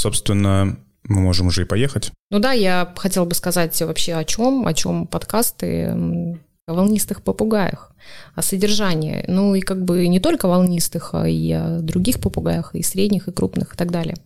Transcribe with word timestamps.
собственно, 0.00 0.78
мы 1.04 1.20
можем 1.20 1.48
уже 1.48 1.62
и 1.62 1.66
поехать. 1.66 2.10
Ну 2.30 2.38
да, 2.38 2.52
я 2.52 2.92
хотела 2.96 3.24
бы 3.24 3.34
сказать 3.34 3.80
вообще 3.82 4.14
о 4.14 4.24
чем, 4.24 4.66
о 4.66 4.74
чем 4.74 5.06
подкасты 5.06 6.38
о 6.70 6.74
волнистых 6.74 7.22
попугаях, 7.22 7.92
о 8.34 8.42
содержании. 8.42 9.24
Ну 9.26 9.54
и 9.56 9.60
как 9.60 9.84
бы 9.84 10.06
не 10.06 10.20
только 10.20 10.46
волнистых, 10.46 11.10
а 11.14 11.28
и 11.28 11.50
о 11.52 11.80
других 11.80 12.20
попугаях, 12.20 12.74
и 12.74 12.82
средних, 12.82 13.26
и 13.26 13.32
крупных, 13.32 13.74
и 13.74 13.76
так 13.76 13.90
далее. 13.90 14.16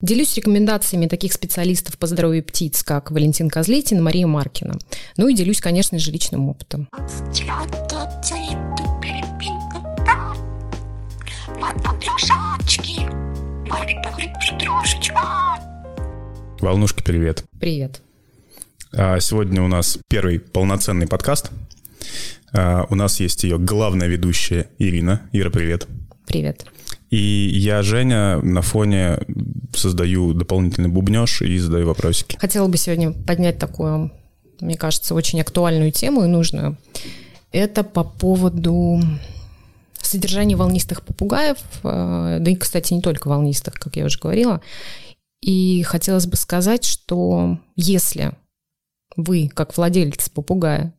Делюсь 0.00 0.34
рекомендациями 0.34 1.06
таких 1.06 1.32
специалистов 1.32 1.98
по 1.98 2.06
здоровью 2.06 2.42
птиц, 2.42 2.82
как 2.82 3.10
Валентин 3.10 3.48
Козлетин 3.48 3.98
и 3.98 4.00
Мария 4.00 4.26
Маркина. 4.26 4.78
Ну 5.16 5.28
и 5.28 5.34
делюсь, 5.34 5.60
конечно 5.60 5.98
же, 5.98 6.10
личным 6.10 6.48
опытом. 6.48 6.88
Волнушки, 16.60 17.02
привет. 17.02 17.44
Привет. 17.58 18.02
А, 18.92 19.18
сегодня 19.18 19.62
у 19.62 19.68
нас 19.68 19.98
первый 20.08 20.38
полноценный 20.38 21.06
подкаст. 21.06 21.50
А, 22.52 22.86
у 22.90 22.94
нас 22.94 23.20
есть 23.20 23.44
ее 23.44 23.58
главная 23.58 24.06
ведущая 24.06 24.68
Ирина. 24.78 25.22
Ира, 25.32 25.48
привет. 25.48 25.86
Привет. 26.26 26.66
И 27.08 27.16
я, 27.16 27.82
Женя, 27.82 28.38
на 28.42 28.60
фоне 28.60 29.18
создаю 29.74 30.34
дополнительный 30.34 30.90
бубнеж 30.90 31.40
и 31.40 31.56
задаю 31.58 31.86
вопросики. 31.86 32.36
Хотела 32.38 32.68
бы 32.68 32.76
сегодня 32.76 33.12
поднять 33.12 33.58
такую, 33.58 34.12
мне 34.60 34.76
кажется, 34.76 35.14
очень 35.14 35.40
актуальную 35.40 35.90
тему 35.90 36.22
и 36.22 36.28
нужную. 36.28 36.76
Это 37.50 37.82
по 37.82 38.04
поводу 38.04 39.00
содержания 40.14 40.56
волнистых 40.56 41.02
попугаев, 41.02 41.58
а, 41.82 42.38
да 42.38 42.50
и, 42.50 42.56
кстати, 42.56 42.94
не 42.94 43.00
только 43.00 43.28
волнистых, 43.28 43.74
как 43.74 43.96
я 43.96 44.04
уже 44.04 44.18
говорила. 44.18 44.60
И 45.40 45.82
хотелось 45.82 46.26
бы 46.26 46.36
сказать, 46.36 46.84
что 46.84 47.58
если 47.76 48.32
вы, 49.16 49.48
как 49.48 49.76
владелец 49.76 50.28
попугая, 50.28 50.94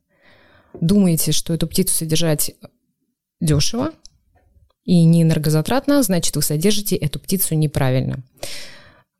думаете, 0.79 1.31
что 1.31 1.53
эту 1.53 1.67
птицу 1.67 1.95
содержать 1.95 2.51
дешево 3.39 3.91
и 4.83 5.03
не 5.03 5.23
энергозатратно, 5.23 6.03
значит, 6.03 6.35
вы 6.35 6.41
содержите 6.41 6.95
эту 6.95 7.19
птицу 7.19 7.55
неправильно. 7.55 8.23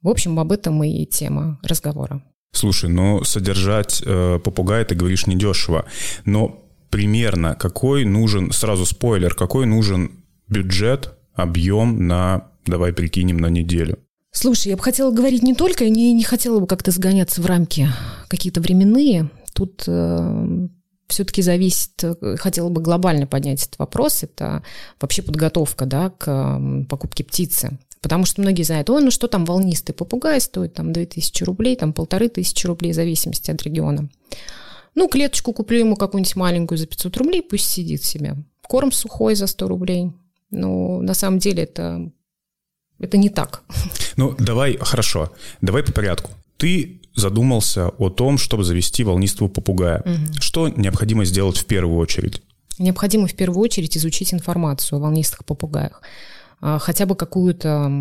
В 0.01 0.09
общем, 0.09 0.39
об 0.39 0.51
этом 0.51 0.83
и 0.83 1.05
тема 1.05 1.59
разговора. 1.63 2.21
Слушай, 2.53 2.89
ну 2.89 3.23
содержать 3.23 4.03
э, 4.05 4.39
попугая, 4.43 4.85
ты 4.85 4.95
говоришь, 4.95 5.27
недешево, 5.27 5.85
но 6.23 6.64
примерно 6.89 7.55
какой 7.55 8.05
нужен, 8.05 8.51
сразу 8.51 8.85
спойлер, 8.85 9.33
какой 9.33 9.65
нужен 9.65 10.23
бюджет, 10.47 11.13
объем 11.33 12.07
на, 12.07 12.47
давай 12.65 12.93
прикинем, 12.93 13.37
на 13.37 13.49
неделю? 13.49 13.99
Слушай, 14.31 14.69
я 14.69 14.77
бы 14.77 14.83
хотела 14.83 15.11
говорить 15.11 15.43
не 15.43 15.55
только, 15.55 15.87
не, 15.87 16.11
не 16.13 16.23
хотела 16.23 16.59
бы 16.59 16.67
как-то 16.67 16.91
сгоняться 16.91 17.41
в 17.41 17.45
рамки 17.45 17.87
какие-то 18.27 18.59
временные. 18.59 19.29
Тут 19.53 19.85
э, 19.87 20.67
все-таки 21.07 21.41
зависит, 21.41 22.03
э, 22.03 22.35
хотела 22.37 22.69
бы 22.69 22.81
глобально 22.81 23.27
поднять 23.27 23.63
этот 23.63 23.79
вопрос, 23.79 24.23
это 24.23 24.63
вообще 24.99 25.21
подготовка 25.21 25.85
да, 25.85 26.09
к 26.09 26.59
покупке 26.89 27.23
птицы. 27.23 27.77
Потому 28.01 28.25
что 28.25 28.41
многие 28.41 28.63
знают, 28.63 28.89
ой, 28.89 29.01
ну 29.01 29.09
что 29.09 29.27
там 29.27 29.45
волнистый 29.45 29.95
попугай 29.95 30.39
стоит 30.39 30.73
там 30.73 30.93
2000 30.93 31.43
рублей, 31.43 31.75
там 31.75 31.93
полторы 31.93 32.29
тысячи 32.29 32.67
рублей, 32.67 32.91
в 32.91 32.95
зависимости 32.95 33.49
от 33.49 33.63
региона. 33.63 34.09
Ну, 34.95 35.07
клеточку 35.09 35.53
куплю 35.53 35.79
ему 35.79 35.95
какую-нибудь 35.95 36.35
маленькую 36.35 36.77
за 36.77 36.87
500 36.87 37.17
рублей, 37.17 37.41
пусть 37.41 37.69
сидит 37.69 38.03
себе. 38.03 38.37
Корм 38.63 38.91
сухой 38.91 39.35
за 39.35 39.47
100 39.47 39.67
рублей. 39.67 40.11
Ну, 40.51 41.01
на 41.01 41.13
самом 41.13 41.39
деле 41.39 41.63
это 41.63 42.11
это 42.99 43.17
не 43.17 43.29
так. 43.29 43.63
Ну, 44.17 44.33
давай, 44.39 44.77
хорошо, 44.77 45.33
давай 45.59 45.83
по 45.83 45.91
порядку. 45.91 46.31
Ты 46.57 47.01
задумался 47.13 47.89
о 47.89 48.09
том, 48.09 48.37
чтобы 48.37 48.63
завести 48.63 49.03
волнистого 49.03 49.49
попугая. 49.49 49.99
Угу. 50.01 50.39
Что 50.39 50.69
необходимо 50.69 51.25
сделать 51.25 51.57
в 51.57 51.65
первую 51.65 51.97
очередь? 51.97 52.41
Необходимо 52.77 53.27
в 53.27 53.35
первую 53.35 53.61
очередь 53.61 53.97
изучить 53.97 54.33
информацию 54.33 54.97
о 54.97 55.01
волнистых 55.01 55.43
попугаях. 55.43 56.01
А, 56.61 56.79
хотя 56.79 57.05
бы 57.05 57.15
какую-то 57.15 57.91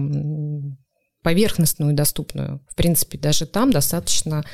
поверхностную, 1.23 1.95
доступную. 1.95 2.61
В 2.69 2.77
принципе, 2.77 3.19
даже 3.19 3.47
там 3.47 3.71
достаточно 3.71 4.45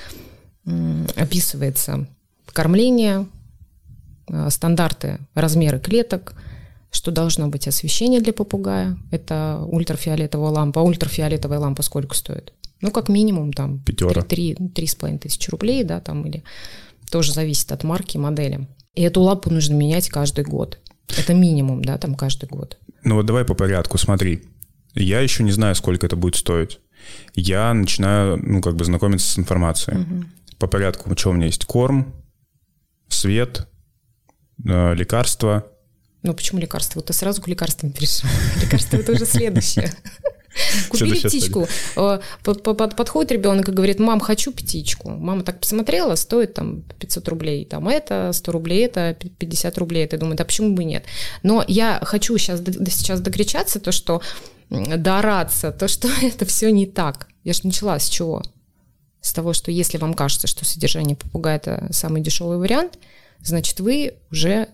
описывается 1.16 2.06
кормление, 2.52 3.26
а, 4.28 4.50
стандарты, 4.50 5.18
размеры 5.34 5.78
клеток– 5.78 6.34
что 6.90 7.10
должно 7.10 7.48
быть 7.48 7.68
освещение 7.68 8.20
для 8.20 8.32
попугая. 8.32 8.98
Это 9.10 9.62
ультрафиолетовая 9.66 10.50
лампа. 10.50 10.80
А 10.80 10.84
ультрафиолетовая 10.84 11.58
лампа 11.58 11.82
сколько 11.82 12.16
стоит? 12.16 12.52
Ну, 12.80 12.90
как 12.90 13.08
минимум, 13.08 13.52
там, 13.52 13.80
Пятера. 13.80 14.22
три 14.22 14.56
с 14.86 14.94
половиной 14.94 15.20
тысячи 15.20 15.50
рублей, 15.50 15.84
да, 15.84 16.00
там, 16.00 16.24
или 16.26 16.42
тоже 17.10 17.32
зависит 17.32 17.70
от 17.72 17.84
марки 17.84 18.16
модели. 18.16 18.66
И 18.94 19.02
эту 19.02 19.20
лампу 19.20 19.50
нужно 19.50 19.74
менять 19.74 20.08
каждый 20.08 20.44
год. 20.44 20.78
Это 21.16 21.34
минимум, 21.34 21.84
да, 21.84 21.98
там 21.98 22.14
каждый 22.14 22.48
год. 22.48 22.78
Ну 23.04 23.16
вот 23.16 23.26
давай 23.26 23.44
по 23.44 23.54
порядку, 23.54 23.98
смотри. 23.98 24.42
Я 24.94 25.20
еще 25.20 25.44
не 25.44 25.52
знаю, 25.52 25.74
сколько 25.74 26.06
это 26.06 26.16
будет 26.16 26.36
стоить. 26.36 26.80
Я 27.34 27.72
начинаю, 27.74 28.36
ну, 28.42 28.60
как 28.60 28.76
бы 28.76 28.84
знакомиться 28.84 29.26
с 29.30 29.38
информацией. 29.38 29.98
Угу. 29.98 30.24
По 30.58 30.66
порядку, 30.66 31.10
что 31.16 31.30
у 31.30 31.32
меня 31.32 31.46
есть? 31.46 31.64
Корм, 31.64 32.12
свет, 33.15 33.69
э, 34.65 34.94
лекарства, 34.94 35.66
ну, 36.22 36.34
почему 36.34 36.60
лекарства? 36.60 36.98
Вот 36.98 37.06
ты 37.06 37.12
сразу 37.12 37.41
к 37.41 37.48
лекарствам 37.48 37.93
перешел. 37.93 38.28
Лекарство– 38.62 38.97
это 38.98 39.12
уже 39.12 39.25
следующее. 39.25 39.91
Купили 40.91 41.19
птичку. 41.19 41.66
Э, 41.97 42.21
подходит 42.43 43.32
ребенок 43.32 43.69
и 43.69 43.72
говорит, 43.72 44.00
мам, 44.00 44.21
хочу 44.21 44.53
птичку. 44.53 45.10
Мама 45.10 45.43
так 45.43 45.60
посмотрела, 45.60 46.16
стоит 46.16 46.54
там 46.54 46.82
500 46.98 47.28
рублей. 47.28 47.65
Там 47.65 47.88
это 47.88 48.32
100 48.32 48.53
рублей, 48.53 48.84
это 48.84 49.15
50 49.15 49.78
рублей. 49.78 50.06
Ты 50.06 50.19
думаешь, 50.19 50.41
а 50.41 50.44
почему 50.44 50.75
бы 50.75 50.84
нет? 50.84 51.04
Но 51.42 51.65
я 51.66 52.00
хочу 52.03 52.37
сейчас, 52.37 52.60
сейчас 52.60 53.21
докричаться, 53.21 53.81
то, 53.81 53.92
что 53.92 54.21
доораться, 54.69 55.72
то, 55.72 55.88
что 55.88 56.09
это 56.22 56.44
все 56.44 56.71
не 56.71 56.87
так. 56.87 57.28
Я 57.44 57.54
же 57.54 57.60
начала 57.65 57.98
с 57.98 58.09
чего? 58.09 58.42
С 59.20 59.32
того, 59.32 59.53
что 59.53 59.70
если 59.70 59.98
вам 59.98 60.14
кажется, 60.14 60.47
что 60.47 60.64
содержание 60.64 61.16
попугая– 61.16 61.56
это 61.58 61.88
самый 61.92 62.22
дешевый 62.22 62.58
вариант, 62.58 62.98
значит, 63.41 63.81
вы 63.81 64.14
уже 64.31 64.69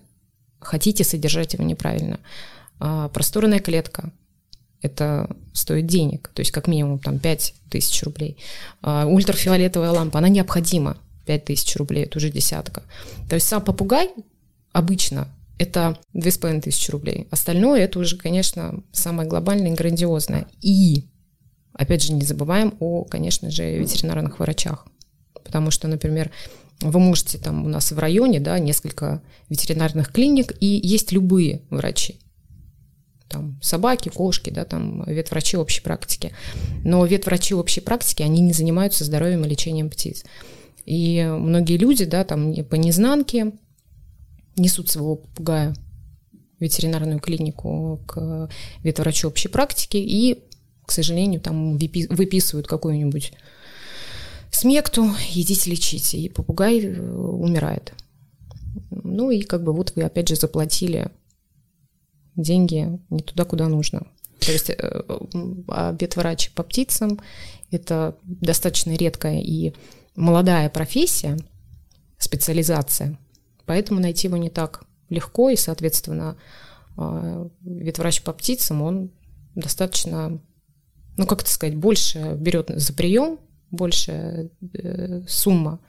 хотите 0.59 1.03
содержать 1.03 1.53
его 1.53 1.63
неправильно. 1.63 2.19
А 2.79 3.09
просторная 3.09 3.59
клетка– 3.59 4.11
это 4.81 5.35
стоит 5.53 5.87
денег, 5.87 6.29
то 6.33 6.41
есть 6.41 6.51
как 6.51 6.67
минимум 6.67 6.99
там 6.99 7.19
5 7.19 7.53
тысяч 7.69 8.03
рублей. 8.03 8.37
А 8.81 9.05
ультрафиолетовая 9.05 9.91
лампа, 9.91 10.19
она 10.19 10.29
необходима, 10.29 10.97
5 11.25 11.45
тысяч 11.45 11.75
рублей, 11.75 12.05
это 12.05 12.19
уже 12.19 12.29
десятка. 12.29 12.83
То 13.27 13.35
есть 13.35 13.47
сам 13.47 13.63
попугай 13.63 14.11
обычно 14.71 15.27
это 15.57 15.97
2,5 16.13 16.61
тысячи 16.61 16.91
рублей. 16.91 17.27
Остальное 17.31 17.81
это 17.81 17.99
уже, 17.99 18.17
конечно, 18.17 18.83
самое 18.91 19.27
глобальное 19.27 19.71
и 19.71 19.75
грандиозное. 19.75 20.47
И, 20.61 21.05
опять 21.77 22.03
же, 22.03 22.13
не 22.13 22.23
забываем 22.23 22.75
о, 22.79 23.03
конечно 23.03 23.49
же, 23.51 23.77
ветеринарных 23.77 24.39
врачах. 24.39 24.87
Потому 25.43 25.71
что, 25.71 25.87
например, 25.87 26.31
вы 26.81 26.99
можете 26.99 27.37
там 27.37 27.65
у 27.65 27.69
нас 27.69 27.91
в 27.91 27.99
районе, 27.99 28.39
да, 28.39 28.59
несколько 28.59 29.21
ветеринарных 29.49 30.11
клиник, 30.11 30.53
и 30.59 30.79
есть 30.83 31.11
любые 31.11 31.61
врачи. 31.69 32.19
Там 33.29 33.59
собаки, 33.61 34.09
кошки, 34.09 34.49
да, 34.49 34.63
там 34.63 35.03
ветврачи 35.05 35.57
общей 35.57 35.81
практики. 35.81 36.31
Но 36.83 37.05
ветврачи 37.05 37.53
общей 37.53 37.81
практики, 37.81 38.23
они 38.23 38.41
не 38.41 38.53
занимаются 38.53 39.03
здоровьем 39.03 39.43
и 39.45 39.49
лечением 39.49 39.89
птиц. 39.89 40.23
И 40.85 41.21
многие 41.23 41.77
люди, 41.77 42.05
да, 42.05 42.23
там 42.23 42.53
по 42.65 42.75
незнанке 42.75 43.51
несут 44.55 44.89
своего 44.89 45.17
попугая 45.17 45.73
в 46.57 46.61
ветеринарную 46.61 47.19
клинику 47.19 48.01
к 48.07 48.49
ветврачу 48.83 49.27
общей 49.27 49.49
практики 49.49 49.97
и, 49.97 50.43
к 50.87 50.91
сожалению, 50.91 51.39
там 51.41 51.77
выписывают 51.77 52.65
какую-нибудь 52.65 53.33
смекту, 54.49 55.11
идите 55.35 55.69
лечите, 55.69 56.17
и 56.17 56.29
попугай 56.29 56.79
э, 56.79 56.99
умирает. 56.99 57.93
Ну 58.89 59.29
и 59.29 59.41
как 59.41 59.63
бы 59.63 59.73
вот 59.73 59.93
вы 59.95 60.03
опять 60.03 60.29
же 60.29 60.35
заплатили 60.35 61.11
деньги 62.35 62.99
не 63.09 63.19
туда, 63.19 63.43
куда 63.43 63.67
нужно. 63.67 64.07
То 64.39 64.51
есть 64.51 64.69
э, 64.69 64.75
ветврач 65.99 66.51
по 66.51 66.63
птицам– 66.63 67.19
это 67.71 68.15
достаточно 68.23 68.95
редкая 68.95 69.41
и 69.41 69.73
молодая 70.15 70.69
профессия, 70.69 71.37
специализация, 72.17 73.19
поэтому 73.65 73.99
найти 73.99 74.27
его 74.27 74.37
не 74.37 74.49
так 74.49 74.85
легко, 75.09 75.49
и, 75.49 75.57
соответственно, 75.57 76.37
э, 76.97 77.49
ветврач 77.61 78.21
по 78.21 78.31
птицам, 78.31 78.81
он 78.81 79.11
достаточно, 79.55 80.39
ну, 81.17 81.25
как 81.25 81.41
это 81.41 81.51
сказать, 81.51 81.75
больше 81.75 82.35
берет 82.37 82.69
за 82.69 82.93
прием, 82.93 83.39
больше 83.71 84.51
э, 84.73 85.21
сумма, 85.27 85.79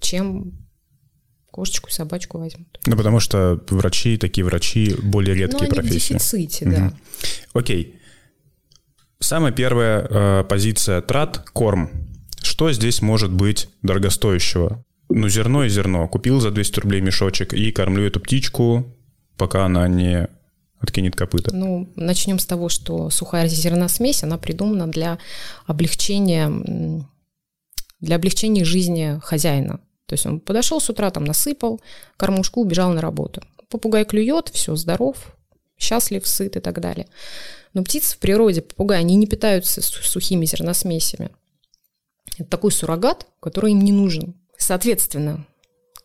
чем 0.00 0.52
кошечку 1.50 1.88
и 1.88 1.92
собачку 1.92 2.38
возьмут. 2.38 2.80
Ну, 2.86 2.96
потому 2.96 3.20
что 3.20 3.60
врачи, 3.68 4.16
такие 4.16 4.44
врачи, 4.44 4.94
более 5.02 5.34
редкие 5.34 5.68
ну, 5.68 5.74
профессии. 5.74 6.14
в 6.14 6.18
дефиците, 6.18 6.66
угу. 6.66 6.74
да. 6.74 6.92
Окей. 7.52 7.96
Самая 9.18 9.52
первая 9.52 10.06
э, 10.08 10.44
позиция 10.44 11.02
трат– 11.02 11.44
корм. 11.52 11.90
Что 12.42 12.72
здесь 12.72 13.02
может 13.02 13.30
быть 13.30 13.68
дорогостоящего? 13.82 14.82
Ну, 15.10 15.28
зерно 15.28 15.64
и 15.64 15.68
зерно. 15.68 16.08
Купил 16.08 16.40
за 16.40 16.50
200 16.50 16.80
рублей 16.80 17.00
мешочек 17.02 17.52
и 17.52 17.70
кормлю 17.72 18.04
эту 18.04 18.20
птичку, 18.20 18.96
пока 19.36 19.66
она 19.66 19.86
не 19.88 20.28
откинет 20.80 21.14
копыта. 21.14 21.54
Ну, 21.54 21.92
начнем 21.94 22.38
с 22.38 22.46
того, 22.46 22.68
что 22.68 23.10
сухая 23.10 23.46
зерносмесь, 23.46 24.24
она 24.24 24.38
придумана 24.38 24.88
для 24.88 25.18
облегчения, 25.66 27.06
для 28.00 28.16
облегчения 28.16 28.64
жизни 28.64 29.20
хозяина. 29.22 29.80
То 30.06 30.14
есть 30.14 30.26
он 30.26 30.40
подошел 30.40 30.80
с 30.80 30.90
утра, 30.90 31.10
там 31.10 31.24
насыпал 31.24 31.80
кормушку, 32.16 32.60
убежал 32.60 32.92
на 32.92 33.00
работу. 33.00 33.42
Попугай 33.68 34.04
клюет, 34.04 34.48
все, 34.48 34.74
здоров, 34.74 35.36
счастлив, 35.78 36.26
сыт 36.26 36.56
и 36.56 36.60
так 36.60 36.80
далее. 36.80 37.06
Но 37.74 37.84
птицы 37.84 38.16
в 38.16 38.18
природе, 38.18 38.62
попугаи, 38.62 38.98
они 38.98 39.14
не 39.16 39.26
питаются 39.26 39.80
сухими 39.82 40.44
зерносмесями. 40.46 41.30
Это 42.38 42.48
такой 42.48 42.72
суррогат, 42.72 43.26
который 43.38 43.72
им 43.72 43.82
не 43.82 43.92
нужен. 43.92 44.34
Соответственно, 44.56 45.46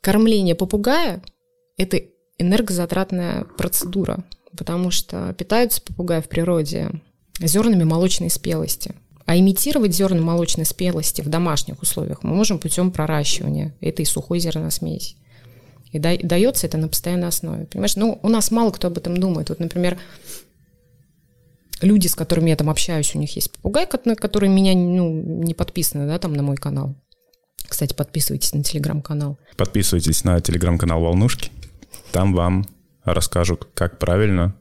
кормление 0.02 0.54
попугая– 0.54 1.24
это 1.78 2.02
энергозатратная 2.38 3.46
процедура, 3.58 4.24
потому 4.56 4.92
что 4.92 5.34
питаются 5.34 5.82
попугаи 5.82 6.22
в 6.22 6.30
природе 6.30 6.92
зернами 7.40 7.84
молочной 7.84 8.30
спелости. 8.30 8.96
А 9.26 9.38
имитировать 9.38 9.94
зерна 9.94 10.22
молочной 10.22 10.66
спелости 10.66 11.22
в 11.22 11.30
домашних 11.30 11.82
условиях 11.82 12.24
мы 12.24 12.36
можем 12.36 12.60
путем 12.60 12.92
проращивания 12.92 13.76
этой 13.82 14.06
сухой 14.06 14.40
зерносмеси. 14.40 15.18
И 15.92 16.00
дается 16.00 16.68
это 16.68 16.78
на 16.78 16.88
постоянной 16.88 17.30
основе. 17.30 17.66
Понимаешь, 17.66 17.96
ну, 17.96 18.20
у 18.22 18.30
нас 18.30 18.52
мало 18.52 18.72
кто 18.72 18.88
об 18.88 18.98
этом 18.98 19.18
думает. 19.18 19.50
Вот, 19.50 19.60
например, 19.60 19.98
люди, 21.82 22.08
с 22.08 22.16
которыми 22.16 22.50
я 22.50 22.56
там 22.56 22.70
общаюсь, 22.70 23.16
у 23.16 23.20
них 23.20 23.36
есть 23.36 23.52
попугай, 23.52 23.88
который 23.88 24.50
меня 24.50 24.74
ну, 24.74 25.10
не 25.10 25.54
подписаны, 25.54 26.06
да, 26.06 26.20
там 26.20 26.34
на 26.34 26.44
мой 26.44 26.58
канал. 26.58 26.96
Кстати, 27.68 27.94
подписывайтесь 27.94 28.54
на 28.54 28.64
телеграм-канал. 28.64 29.40
Подписывайтесь 29.58 30.24
на 30.24 30.40
телеграм-канал 30.40 31.02
Волнушки. 31.02 31.50
Там 32.12 32.34
вам 32.34 32.66
расскажут, 33.06 33.68
как 33.74 34.00
правильно 34.00 34.56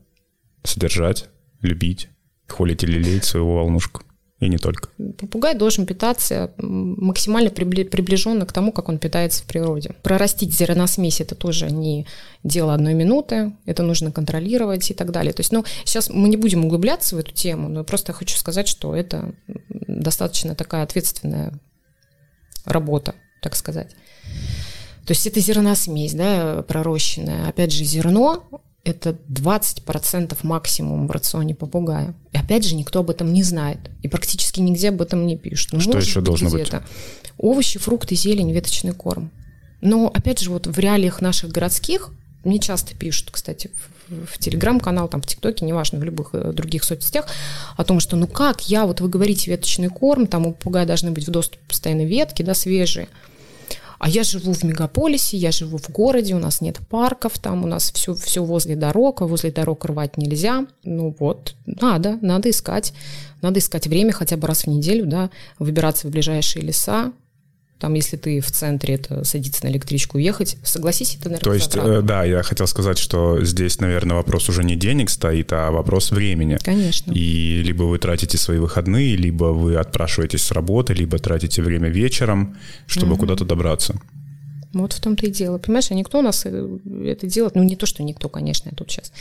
содержать, 0.62 1.29
любить, 1.61 2.08
холить 2.46 2.85
или 2.85 2.99
лелеять 2.99 3.25
своего 3.25 3.56
волнушку. 3.56 4.02
И 4.41 4.49
не 4.49 4.58
только. 4.58 4.91
Попугай 5.19 5.55
должен 5.55 5.87
питаться 5.87 6.52
максимально 6.58 7.50
приближенно 7.50 8.44
к 8.44 8.52
тому, 8.52 8.73
как 8.73 8.88
он 8.88 8.99
питается 8.99 9.43
в 9.43 9.46
природе. 9.46 9.94
Прорастить 10.02 10.52
зерносмесь– 10.52 11.20
это 11.23 11.35
тоже 11.35 11.70
не 11.70 12.06
дело 12.43 12.75
одной 12.75 12.94
минуты, 12.94 13.52
это 13.64 13.82
нужно 13.85 14.12
контролировать 14.12 14.90
и 14.90 14.94
так 14.94 15.12
далее. 15.12 15.32
То 15.32 15.40
есть, 15.40 15.52
ну, 15.52 15.64
сейчас 15.85 16.11
мы 16.11 16.29
не 16.29 16.37
будем 16.37 16.64
углубляться 16.64 17.17
в 17.17 17.20
эту 17.20 17.32
тему, 17.32 17.69
но 17.69 17.85
просто 17.85 18.12
хочу 18.12 18.37
сказать, 18.37 18.69
что 18.69 18.94
это 18.94 19.35
достаточно 19.87 20.55
такая 20.55 20.82
ответственная 20.82 21.58
работа, 22.67 23.14
так 23.40 23.55
сказать. 23.55 23.94
То 25.06 25.12
есть 25.12 25.26
это 25.26 25.40
зерносмесь, 25.40 26.14
да, 26.14 26.64
пророщенная. 26.66 27.48
Опять 27.48 27.72
же, 27.72 27.84
зерно 27.84 28.44
это 28.84 29.16
20% 29.28 30.36
максимум 30.42 31.06
в 31.06 31.10
рационе 31.10 31.54
попугая. 31.54 32.14
И 32.32 32.38
опять 32.38 32.64
же, 32.64 32.74
никто 32.74 33.00
об 33.00 33.10
этом 33.10 33.32
не 33.32 33.42
знает. 33.42 33.78
И 34.02 34.08
практически 34.08 34.60
нигде 34.60 34.90
об 34.90 35.00
этом 35.00 35.26
не 35.26 35.36
пишут. 35.36 35.72
Ну, 35.72 35.80
Что 35.80 35.98
еще 35.98 36.20
должно 36.20 36.50
быть? 36.50 36.70
Овощи, 37.38 37.78
фрукты, 37.78 38.14
зелень, 38.14 38.52
веточный 38.52 38.92
корм. 38.92 39.30
Но, 39.80 40.10
опять 40.12 40.40
же, 40.40 40.50
вот 40.50 40.66
в 40.66 40.78
реалиях 40.78 41.20
наших 41.20 41.50
городских, 41.50 42.10
мне 42.44 42.58
часто 42.58 42.94
пишут, 42.94 43.30
кстати, 43.30 43.70
в, 44.08 44.26
в 44.26 44.38
телеграм-канал, 44.38 45.08
там, 45.08 45.22
в 45.22 45.26
ТикТоке, 45.26 45.64
неважно, 45.64 45.98
в 45.98 46.04
любых 46.04 46.30
э, 46.32 46.52
других 46.52 46.84
соцсетях, 46.84 47.26
о 47.76 47.84
том, 47.84 48.00
что 48.00 48.16
ну 48.16 48.26
как 48.26 48.68
я, 48.68 48.86
вот 48.86 49.00
вы 49.00 49.08
говорите 49.08 49.50
веточный 49.50 49.88
корм, 49.88 50.26
там 50.26 50.46
у 50.46 50.52
попугая 50.52 50.86
должны 50.86 51.10
быть 51.10 51.26
в 51.26 51.30
доступе 51.30 51.62
постоянно 51.66 52.04
ветки, 52.04 52.42
да, 52.42 52.54
свежие. 52.54 53.08
А 53.99 54.08
я 54.08 54.23
живу 54.23 54.52
в 54.52 54.62
мегаполисе, 54.62 55.37
я 55.37 55.50
живу 55.52 55.79
в 55.79 55.91
городе, 55.91 56.35
у 56.35 56.38
нас 56.38 56.61
нет 56.61 56.79
парков, 56.88 57.38
там 57.38 57.64
у 57.64 57.67
нас 57.67 57.93
все, 57.93 58.14
все 58.14 58.44
возле 58.44 58.76
дорог, 58.76 59.23
а 59.23 59.26
возле 59.26 59.50
дорог 59.50 59.85
рвать 59.85 60.17
нельзя. 60.17 60.67
Ну 60.82 61.14
вот, 61.19 61.55
надо, 61.67 62.19
надо 62.20 62.50
искать. 62.50 62.93
Надо 63.43 63.61
искать 63.61 63.87
время 63.87 64.12
хотя 64.12 64.37
бы 64.37 64.46
раз 64.46 64.64
в 64.64 64.67
неделю, 64.69 65.06
да, 65.06 65.31
выбираться 65.58 66.06
в 66.06 66.11
ближайшие 66.11 66.64
леса, 66.64 67.12
там, 67.79 67.94
если 67.94 68.17
ты 68.17 68.41
в 68.41 68.50
центре, 68.50 68.94
это 68.94 69.25
садиться 69.25 69.65
на 69.67 69.71
электричку 69.71 70.19
и 70.19 70.23
ехать, 70.23 70.56
согласись, 70.62 71.17
это, 71.17 71.29
наверное, 71.29 71.44
То 71.44 71.55
есть, 71.55 71.76
э, 71.76 72.03
да, 72.03 72.25
я 72.25 72.43
хотел 72.43 72.67
сказать, 72.67 72.99
что 72.99 73.44
здесь, 73.44 73.81
наверное, 73.81 74.17
вопрос 74.17 74.49
уже 74.49 74.62
не 74.62 74.76
денег 74.76 75.11
стоит, 75.11 75.53
а 75.53 75.71
вопрос 75.71 76.11
времени. 76.11 76.59
Конечно. 76.62 77.12
И 77.12 77.62
либо 77.62 77.82
вы 77.82 77.99
тратите 77.99 78.38
свои 78.38 78.59
выходные, 78.59 79.17
либо 79.17 79.47
вы 79.47 79.76
отпрашиваетесь 79.76 80.43
с 80.43 80.53
работы, 80.53 80.94
либо 80.94 81.19
тратите 81.19 81.62
время 81.62 81.88
вечером, 81.88 82.56
чтобы 82.87 83.12
угу. 83.12 83.21
куда-то 83.21 83.44
добраться. 83.44 83.94
Вот 84.73 84.93
в 84.93 85.00
том-то 85.00 85.26
и 85.26 85.31
дело. 85.31 85.59
Понимаешь, 85.59 85.91
а 85.91 85.94
никто 85.94 86.19
у 86.19 86.23
нас 86.23 86.47
э, 86.47 86.79
это 87.05 87.26
делает, 87.26 87.55
ну 87.55 87.62
не 87.62 87.76
то, 87.76 87.87
что 87.87 88.03
никто, 88.03 88.29
конечно, 88.29 88.69
я 88.71 88.76
тут 88.76 88.91
сейчас. 88.91 89.12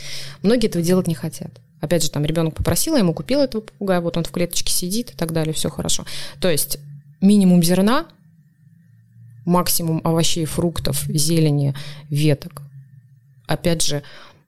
Многие 0.42 0.66
этого 0.66 0.84
делать 0.84 1.06
не 1.06 1.14
хотят. 1.14 1.50
Опять 1.80 2.02
же, 2.02 2.10
там 2.10 2.24
ребенок 2.24 2.54
попросил, 2.54 2.94
я 2.94 3.00
ему 3.00 3.14
купил 3.14 3.40
этого 3.40 3.60
попугая, 3.62 4.00
вот 4.00 4.16
он 4.16 4.24
в 4.24 4.30
клеточке 4.30 4.72
сидит 4.72 5.10
и 5.10 5.14
так 5.14 5.32
далее, 5.32 5.52
все 5.52 5.68
хорошо. 5.68 6.04
То 6.40 6.48
есть 6.48 6.78
минимум 7.20 7.62
зерна, 7.62 8.06
максимум 9.44 10.00
овощей, 10.04 10.44
фруктов, 10.44 11.04
зелени, 11.08 11.74
веток. 12.10 12.62
Опять 13.46 13.82
же, 13.82 14.02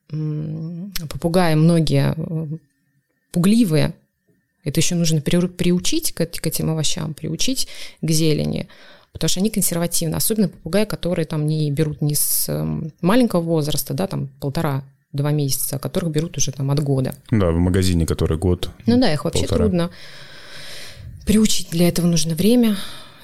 попугаи 0.08 1.54
многие 1.54 2.14
э, 2.16 2.46
пугливые. 3.32 3.94
Это 4.64 4.80
еще 4.80 4.94
нужно 4.94 5.20
приучить 5.20 6.12
к, 6.12 6.26
к 6.26 6.46
этим 6.46 6.70
овощам, 6.70 7.14
приучить 7.14 7.68
к 8.00 8.10
зелени, 8.10 8.68
потому 9.12 9.28
что 9.28 9.40
они 9.40 9.50
консервативны. 9.50 10.14
Особенно 10.14 10.48
попугаи, 10.48 10.84
которые 10.84 11.26
там 11.26 11.46
не 11.46 11.70
берут 11.70 12.02
не 12.02 12.14
с 12.14 12.48
эм, 12.48 12.92
маленького 13.00 13.40
возраста, 13.40 13.94
да, 13.94 14.06
там 14.06 14.28
полтора 14.40 14.82
два 15.12 15.30
месяца, 15.30 15.76
а 15.76 15.78
которых 15.78 16.10
берут 16.10 16.36
уже 16.36 16.52
там 16.52 16.70
от 16.70 16.80
года. 16.80 17.14
Да, 17.30 17.50
в 17.50 17.58
магазине, 17.58 18.06
который 18.06 18.38
год. 18.38 18.70
Ну 18.86 19.00
да, 19.00 19.12
их 19.12 19.24
вообще 19.24 19.42
полтора. 19.42 19.64
трудно 19.64 19.90
приучить. 21.26 21.70
Для 21.70 21.88
этого 21.88 22.06
нужно 22.06 22.34
время, 22.34 22.76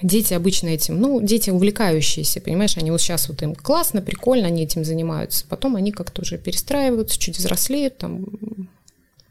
дети 0.03 0.35
обычно 0.35 0.69
этим, 0.69 1.01
ну, 1.01 1.21
дети 1.21 1.51
увлекающиеся, 1.51 2.41
понимаешь, 2.41 2.77
они 2.77 2.91
вот 2.91 3.01
сейчас 3.01 3.29
вот 3.29 3.43
им 3.43 3.55
классно, 3.55 4.03
прикольно, 4.03 4.49
они 4.49 4.63
этим 4.63 4.85
занимаются. 4.85 5.45
Потом 5.49 5.77
они 5.77 5.93
как-то 5.93 6.23
уже 6.23 6.39
перестраиваются, 6.39 7.19
чуть 7.19 7.39
взрослеют, 7.39 7.99
там 7.99 8.27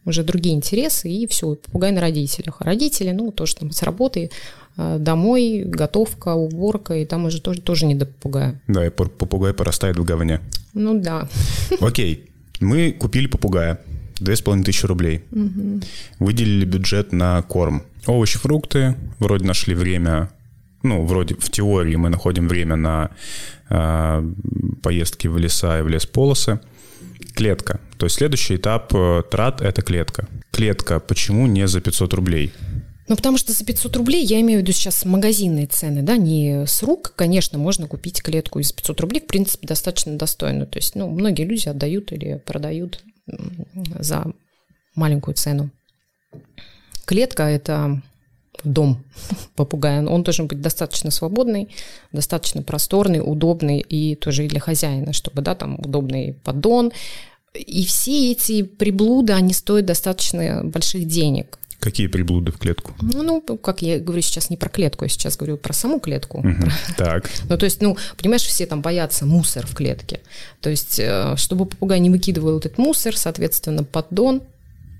уже 0.06 0.24
другие 0.24 0.56
интересы, 0.56 1.10
и 1.10 1.28
все, 1.28 1.56
попугай 1.56 1.92
на 1.92 2.02
родителях. 2.02 2.58
А 2.60 2.66
родители, 2.66 3.12
ну, 3.12 3.32
тоже 3.32 3.56
там 3.56 3.72
с 3.72 3.84
работы 3.84 4.32
э, 4.78 4.98
домой, 5.00 5.64
готовка, 5.66 6.34
уборка, 6.34 6.96
и 6.96 7.06
там 7.06 7.26
уже 7.26 7.42
тоже, 7.42 7.62
тоже 7.62 7.86
не 7.86 7.96
до 7.96 8.06
попугая. 8.06 8.60
Да, 8.68 8.86
и 8.86 8.90
попугай 8.90 9.54
порастает 9.54 9.98
в 9.98 10.04
говне. 10.04 10.42
Ну 10.74 11.00
да. 11.00 11.30
Окей, 11.80 12.30
мы 12.60 12.92
купили 12.92 13.28
попугая. 13.28 13.80
Две 14.20 14.36
с 14.36 14.42
половиной 14.42 14.66
тысячи 14.66 14.86
рублей. 14.86 15.24
Угу. 15.32 15.82
Выделили 16.20 16.66
бюджет 16.66 17.12
на 17.12 17.42
корм. 17.42 17.84
Овощи, 18.06 18.38
фрукты. 18.38 18.96
Вроде 19.18 19.46
нашли 19.46 19.74
время 19.74 20.30
ну, 20.84 21.06
вроде 21.06 21.36
в 21.36 21.50
теории 21.50 21.96
мы 21.96 22.10
находим 22.10 22.48
время 22.48 22.76
на 22.76 23.12
э, 23.70 24.24
поездки 24.82 25.28
в 25.28 25.38
леса 25.38 25.80
и 25.80 25.82
в 25.82 25.88
лесполосы. 25.88 26.60
Клетка. 27.36 27.80
То 27.98 28.06
есть 28.06 28.18
следующий 28.18 28.56
этап 28.56 28.94
э, 28.94 29.24
трат– 29.30 29.62
это 29.64 29.82
клетка. 29.82 30.28
Клетка 30.52 31.00
почему 31.00 31.48
не 31.48 31.68
за 31.68 31.82
500 31.82 32.14
рублей? 32.14 32.52
Ну, 33.08 33.16
потому 33.16 33.38
что 33.38 33.52
за 33.52 33.66
500 33.66 33.98
рублей, 33.98 34.26
я 34.26 34.40
имею 34.42 34.60
в 34.60 34.64
виду 34.64 34.72
сейчас 34.72 35.06
магазинные 35.06 35.68
цены, 35.68 36.02
да, 36.02 36.18
не 36.18 36.66
с 36.66 36.84
рук, 36.84 37.14
конечно, 37.16 37.60
можно 37.60 37.88
купить 37.88 38.22
клетку 38.22 38.60
из 38.60 38.72
500 38.72 39.02
рублей, 39.02 39.20
в 39.20 39.28
принципе, 39.28 39.68
достаточно 39.68 40.18
достойную. 40.18 40.68
То 40.68 40.80
есть, 40.80 40.96
ну, 40.96 41.10
многие 41.10 41.44
люди 41.44 41.68
отдают 41.68 42.12
или 42.12 42.42
продают 42.46 43.04
за 44.00 44.28
маленькую 44.96 45.36
цену. 45.36 45.72
Клетка– 47.06 47.44
это 47.50 48.02
дом 48.64 49.04
попугая. 49.56 50.06
Он 50.06 50.24
должен 50.24 50.48
быть 50.48 50.62
достаточно 50.62 51.12
свободный, 51.12 51.70
достаточно 52.12 52.62
просторный, 52.62 53.22
удобный 53.24 53.80
и 53.80 54.16
тоже 54.16 54.46
и 54.46 54.48
для 54.48 54.60
хозяина, 54.60 55.14
чтобы, 55.14 55.42
да, 55.42 55.56
там 55.56 55.80
удобный 55.80 56.36
поддон. 56.44 56.92
И 57.54 57.86
все 57.86 58.32
эти 58.32 58.64
приблуды, 58.64 59.34
они 59.34 59.54
стоят 59.54 59.86
достаточно 59.86 60.62
больших 60.64 61.06
денег. 61.06 61.58
Какие 61.82 62.06
приблуды 62.06 62.52
в 62.52 62.60
клетку? 62.60 62.94
Ну, 63.02 63.42
как 63.42 63.82
я 63.82 63.98
говорю 63.98 64.22
сейчас 64.22 64.52
не 64.52 64.56
про 64.56 64.70
клетку, 64.70 65.04
я 65.04 65.10
сейчас 65.10 65.36
говорю 65.36 65.58
про 65.58 65.74
саму 65.74 66.00
клетку. 66.00 66.38
Угу, 66.38 66.70
так. 66.98 67.28
Ну, 67.50 67.58
то 67.58 67.66
есть, 67.66 67.82
ну, 67.82 67.98
понимаешь, 68.18 68.44
все 68.44 68.68
там 68.68 68.84
боятся 68.84 69.26
мусор 69.26 69.66
в 69.66 69.74
клетке. 69.74 70.20
То 70.62 70.70
есть, 70.70 71.00
э, 71.00 71.34
чтобы 71.38 71.66
попугай 71.66 72.00
не 72.00 72.12
выкидывал 72.12 72.60
этот 72.60 72.78
мусор, 72.78 73.18
соответственно, 73.18 73.84
поддон 73.84 74.44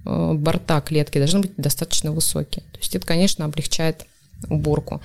борта 0.04 0.82
клетки 0.82 1.18
должны 1.18 1.42
быть 1.42 1.54
достаточно 1.58 2.12
высокие. 2.12 2.64
То 2.72 2.80
есть 2.80 2.96
это, 2.96 3.06
конечно, 3.06 3.46
облегчает 3.46 4.06
уборку. 4.50 5.02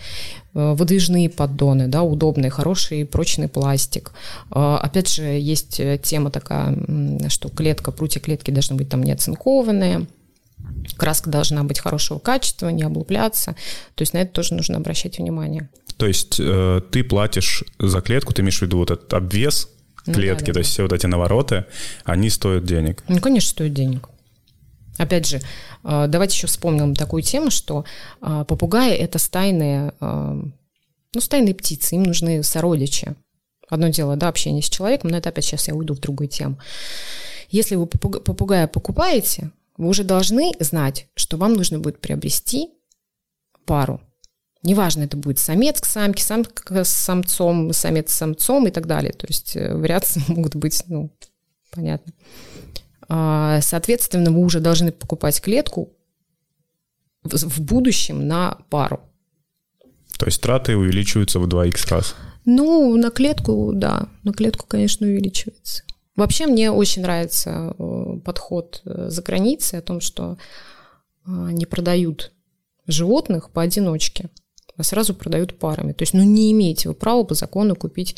Э, 0.54 0.74
выдвижные 0.74 1.28
поддоны, 1.28 1.88
да, 1.88 2.02
удобные, 2.02 2.50
хороший 2.50 3.04
прочный 3.04 3.48
пластик. 3.48 4.12
Э, 4.50 4.78
опять 4.80 5.12
же, 5.12 5.22
есть 5.24 5.80
тема 6.02 6.30
такая, 6.30 6.76
что 7.28 7.48
клетка, 7.48 7.92
прутья 7.92 8.20
клетки 8.20 8.50
должны 8.50 8.76
быть 8.76 8.88
там 8.88 9.02
не 9.02 9.12
оцинкованные. 9.12 10.06
Краска 10.96 11.30
должна 11.30 11.64
быть 11.64 11.78
хорошего 11.80 12.18
качества, 12.18 12.68
не 12.68 12.82
облупляться. 12.82 13.56
То 13.94 14.02
есть 14.02 14.14
на 14.14 14.18
это 14.18 14.32
тоже 14.32 14.54
нужно 14.54 14.78
обращать 14.78 15.18
внимание. 15.18 15.68
То 15.96 16.06
есть 16.06 16.36
э, 16.38 16.80
ты 16.90 17.04
платишь 17.04 17.64
за 17.78 18.00
клетку, 18.00 18.32
ты 18.32 18.42
имеешь 18.42 18.58
в 18.58 18.62
виду 18.62 18.78
вот 18.78 18.90
этот 18.90 19.12
обвес 19.14 19.68
клетки, 20.04 20.42
ну, 20.42 20.46
да, 20.46 20.46
да, 20.46 20.52
то 20.52 20.58
есть 20.60 20.70
все 20.70 20.82
вот 20.82 20.92
эти 20.92 21.06
навороты, 21.06 21.66
они 22.04 22.30
стоят 22.30 22.64
денег? 22.64 23.02
Ну, 23.08 23.18
конечно, 23.20 23.50
стоят 23.50 23.74
денег. 23.74 24.08
Опять 24.98 25.26
же, 25.26 25.40
э, 25.84 26.06
давайте 26.08 26.34
еще 26.34 26.46
вспомним 26.46 26.94
такую 26.94 27.22
тему, 27.22 27.50
что 27.50 27.84
э, 28.22 28.44
попугаи– 28.46 28.94
это 28.96 29.18
стайные, 29.18 29.92
э, 30.00 30.42
ну, 31.14 31.20
стайные 31.20 31.54
птицы, 31.54 31.96
им 31.96 32.04
нужны 32.04 32.42
сородичи. 32.42 33.14
Одно 33.68 33.88
дело, 33.88 34.16
да, 34.16 34.28
общение 34.28 34.62
с 34.62 34.68
человеком, 34.68 35.10
но 35.10 35.18
это 35.18 35.28
опять 35.28 35.44
сейчас 35.44 35.68
я 35.68 35.74
уйду 35.74 35.94
в 35.94 36.00
другую 36.00 36.28
тему. 36.28 36.58
Если 37.50 37.74
вы 37.74 37.86
попугая 37.86 38.68
покупаете, 38.68 39.50
вы 39.76 39.88
уже 39.88 40.04
должны 40.04 40.52
знать, 40.60 41.08
что 41.14 41.36
вам 41.36 41.54
нужно 41.54 41.78
будет 41.78 42.00
приобрести 42.00 42.70
пару. 43.64 44.00
Неважно, 44.62 45.02
это 45.02 45.16
будет 45.16 45.38
самец 45.38 45.80
к 45.80 45.84
самке, 45.84 46.24
самка 46.24 46.84
с 46.84 46.88
самцом, 46.88 47.72
самец 47.72 48.10
с 48.10 48.16
самцом 48.16 48.66
и 48.66 48.70
так 48.70 48.86
далее. 48.86 49.12
То 49.12 49.26
есть 49.26 49.54
вариации 49.54 50.22
могут 50.28 50.54
быть, 50.56 50.82
ну, 50.86 51.10
понятно. 51.70 52.12
А, 53.08 53.60
соответственно, 53.60 54.30
вы 54.30 54.40
уже 54.40 54.60
должны 54.60 54.92
покупать 54.92 55.40
клетку 55.40 55.92
в 57.22 57.60
будущем 57.60 58.26
на 58.26 58.58
пару. 58.70 59.00
То 60.18 60.26
есть 60.26 60.40
траты 60.40 60.76
увеличиваются 60.76 61.38
в 61.38 61.46
2х 61.46 61.90
раз? 61.90 62.14
Ну, 62.44 62.96
на 62.96 63.10
клетку, 63.10 63.72
да, 63.74 64.08
на 64.22 64.32
клетку, 64.32 64.66
конечно, 64.66 65.06
увеличивается. 65.06 65.82
Вообще 66.14 66.46
мне 66.46 66.70
очень 66.70 67.02
нравится 67.02 67.74
э, 67.78 68.20
подход 68.24 68.80
э, 68.84 69.10
за 69.10 69.22
границей 69.22 69.80
о 69.80 69.82
том, 69.82 70.00
что 70.00 70.38
э, 71.26 71.30
не 71.52 71.66
продают 71.66 72.32
животных 72.86 73.50
поодиночке, 73.50 74.30
а 74.76 74.82
сразу 74.82 75.12
продают 75.12 75.58
парами. 75.58 75.92
То 75.92 76.02
есть, 76.02 76.14
ну, 76.14 76.22
не 76.22 76.52
имеете 76.52 76.88
вы 76.88 76.94
права 76.94 77.24
по 77.24 77.34
закону 77.34 77.74
купить 77.74 78.16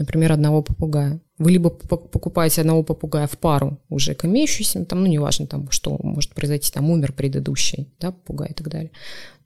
например, 0.00 0.32
одного 0.32 0.62
попугая. 0.62 1.20
Вы 1.40 1.52
либо 1.52 1.70
покупаете 1.70 2.60
одного 2.60 2.82
попугая 2.82 3.26
в 3.26 3.38
пару 3.38 3.80
уже 3.88 4.14
к 4.14 4.26
имеющимся, 4.26 4.84
там, 4.84 5.00
ну, 5.00 5.06
неважно, 5.06 5.46
там, 5.46 5.70
что 5.70 5.98
может 6.02 6.34
произойти, 6.34 6.70
там, 6.70 6.90
умер 6.90 7.14
предыдущий, 7.14 7.88
да, 7.98 8.12
попугай 8.12 8.50
и 8.50 8.52
так 8.52 8.68
далее. 8.68 8.90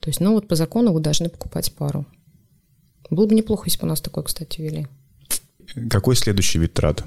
То 0.01 0.09
есть, 0.09 0.19
ну, 0.19 0.33
вот 0.33 0.45
по 0.49 0.55
закону 0.55 0.91
вы 0.91 0.99
должны 0.99 1.29
покупать 1.29 1.71
пару. 1.73 2.05
Было 3.09 3.27
бы 3.27 3.33
неплохо, 3.33 3.63
если 3.67 3.79
бы 3.79 3.85
у 3.85 3.89
нас 3.89 4.01
такое, 4.01 4.25
кстати, 4.25 4.59
ввели. 4.59 4.87
Какой 5.89 6.17
следующий 6.17 6.59
вид 6.59 6.73
трат? 6.73 7.05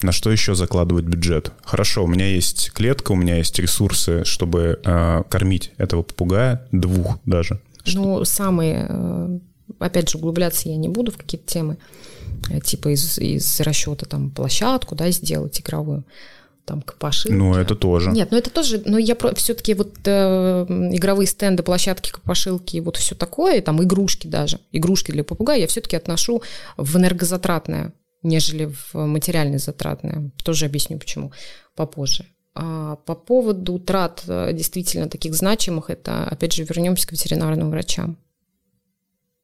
На 0.00 0.10
что 0.10 0.32
еще 0.32 0.54
закладывать 0.54 1.04
бюджет? 1.04 1.52
Хорошо, 1.62 2.04
у 2.04 2.06
меня 2.06 2.26
есть 2.26 2.72
клетка, 2.72 3.12
у 3.12 3.16
меня 3.16 3.36
есть 3.36 3.58
ресурсы, 3.58 4.24
чтобы 4.24 4.80
э, 4.82 5.22
кормить 5.28 5.70
этого 5.76 6.02
попугая, 6.02 6.66
двух 6.72 7.18
даже. 7.26 7.60
Ну, 7.92 8.24
самые, 8.24 8.86
э, 8.88 9.38
опять 9.78 10.08
же, 10.08 10.16
углубляться 10.16 10.70
я 10.70 10.76
не 10.76 10.88
буду 10.88 11.12
в 11.12 11.18
какие-то 11.18 11.46
темы. 11.46 11.76
Э, 12.50 12.60
типа 12.60 12.92
из, 12.94 13.18
из 13.18 13.60
расчета 13.60 14.06
там 14.06 14.30
площадку, 14.30 14.94
да, 14.94 15.10
сделать 15.10 15.60
игровую 15.60 16.04
там 16.64 16.80
к 16.80 16.94
пошивке. 16.94 17.36
Ну, 17.36 17.54
это 17.54 17.74
тоже. 17.74 18.10
Нет, 18.10 18.30
ну 18.30 18.38
это 18.38 18.50
тоже, 18.50 18.82
но 18.84 18.98
я 18.98 19.16
про, 19.16 19.34
все-таки 19.34 19.74
вот 19.74 19.94
э, 20.04 20.66
игровые 20.92 21.26
стенды, 21.26 21.62
площадки 21.62 22.10
к 22.10 22.20
пошилке, 22.20 22.80
вот 22.80 22.96
все 22.96 23.14
такое, 23.14 23.60
там 23.62 23.82
игрушки 23.82 24.26
даже, 24.26 24.60
игрушки 24.70 25.10
для 25.10 25.24
попугая 25.24 25.58
я 25.58 25.66
все-таки 25.66 25.96
отношу 25.96 26.42
в 26.76 26.96
энергозатратное, 26.96 27.92
нежели 28.22 28.66
в 28.66 28.94
материально 28.94 29.58
затратное. 29.58 30.30
Тоже 30.44 30.66
объясню 30.66 30.98
почему 30.98 31.32
попозже. 31.74 32.26
А 32.54 32.96
по 32.96 33.14
поводу 33.14 33.78
трат 33.78 34.22
э, 34.28 34.52
действительно 34.52 35.08
таких 35.08 35.34
значимых, 35.34 35.90
это, 35.90 36.24
опять 36.24 36.52
же, 36.52 36.64
вернемся 36.64 37.08
к 37.08 37.12
ветеринарным 37.12 37.70
врачам. 37.70 38.18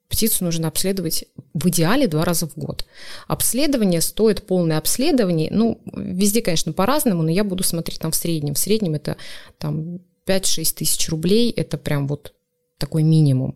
Птицу 0.08 0.44
нужно 0.44 0.68
обследовать 0.68 1.26
в 1.52 1.68
идеале 1.68 2.06
два 2.06 2.24
раза 2.24 2.48
в 2.48 2.56
год. 2.56 2.86
Обследование 3.26 4.00
стоит 4.00 4.46
полное 4.46 4.78
обследование. 4.78 5.50
Ну, 5.50 5.80
везде, 5.94 6.40
конечно, 6.40 6.72
по-разному, 6.72 7.22
но 7.22 7.30
я 7.30 7.44
буду 7.44 7.62
смотреть 7.62 8.00
там 8.00 8.10
в 8.10 8.16
среднем. 8.16 8.54
В 8.54 8.58
среднем 8.58 8.94
это 8.94 9.16
там 9.58 10.00
5-6 10.26 10.74
тысяч 10.74 11.08
рублей. 11.10 11.50
Это 11.50 11.76
прям 11.76 12.08
вот 12.08 12.32
такой 12.78 13.02
минимум. 13.02 13.52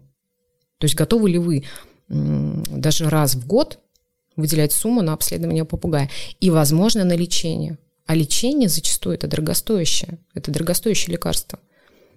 То 0.78 0.84
есть 0.84 0.94
готовы 0.94 1.30
ли 1.30 1.38
вы 1.38 1.64
даже 2.08 3.08
раз 3.08 3.34
в 3.34 3.46
год 3.46 3.78
выделять 4.36 4.72
сумму 4.72 5.02
на 5.02 5.14
обследование 5.14 5.64
попугая 5.64 6.10
и, 6.40 6.50
возможно, 6.50 7.04
на 7.04 7.14
лечение. 7.14 7.78
А 8.06 8.14
лечение 8.14 8.68
зачастую 8.68 9.14
это 9.14 9.26
дорогостоящее. 9.26 10.18
Это 10.34 10.50
дорогостоящее 10.50 11.12
лекарство. 11.12 11.58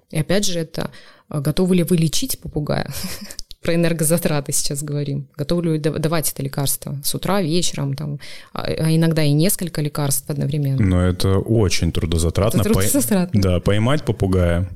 И 0.09 0.19
опять 0.19 0.45
же, 0.45 0.59
это 0.59 0.91
а, 1.29 1.39
готовы 1.39 1.75
ли 1.75 1.83
вы 1.83 1.97
лечить 1.97 2.39
попугая? 2.39 2.91
про 3.65 3.73
энергозатраты 3.73 4.51
сейчас 4.51 4.83
говорим. 4.83 5.27
Готовы 5.35 5.63
ли 5.63 5.79
давать 5.79 6.31
это 6.31 6.43
лекарство 6.43 6.95
с 7.03 7.15
утра, 7.15 7.41
вечером, 7.41 7.95
там, 7.95 8.19
а, 8.53 8.61
а 8.61 8.95
иногда 8.95 9.23
и 9.23 9.31
несколько 9.31 9.81
лекарств 9.81 10.29
одновременно. 10.29 10.85
Но 10.85 11.01
это 11.01 11.39
очень 11.39 11.91
трудозатратно. 11.91 12.61
Это 12.61 12.69
трудозатратно. 12.69 13.41
По... 13.41 13.47
Да, 13.47 13.59
поймать 13.59 14.05
попугая, 14.05 14.69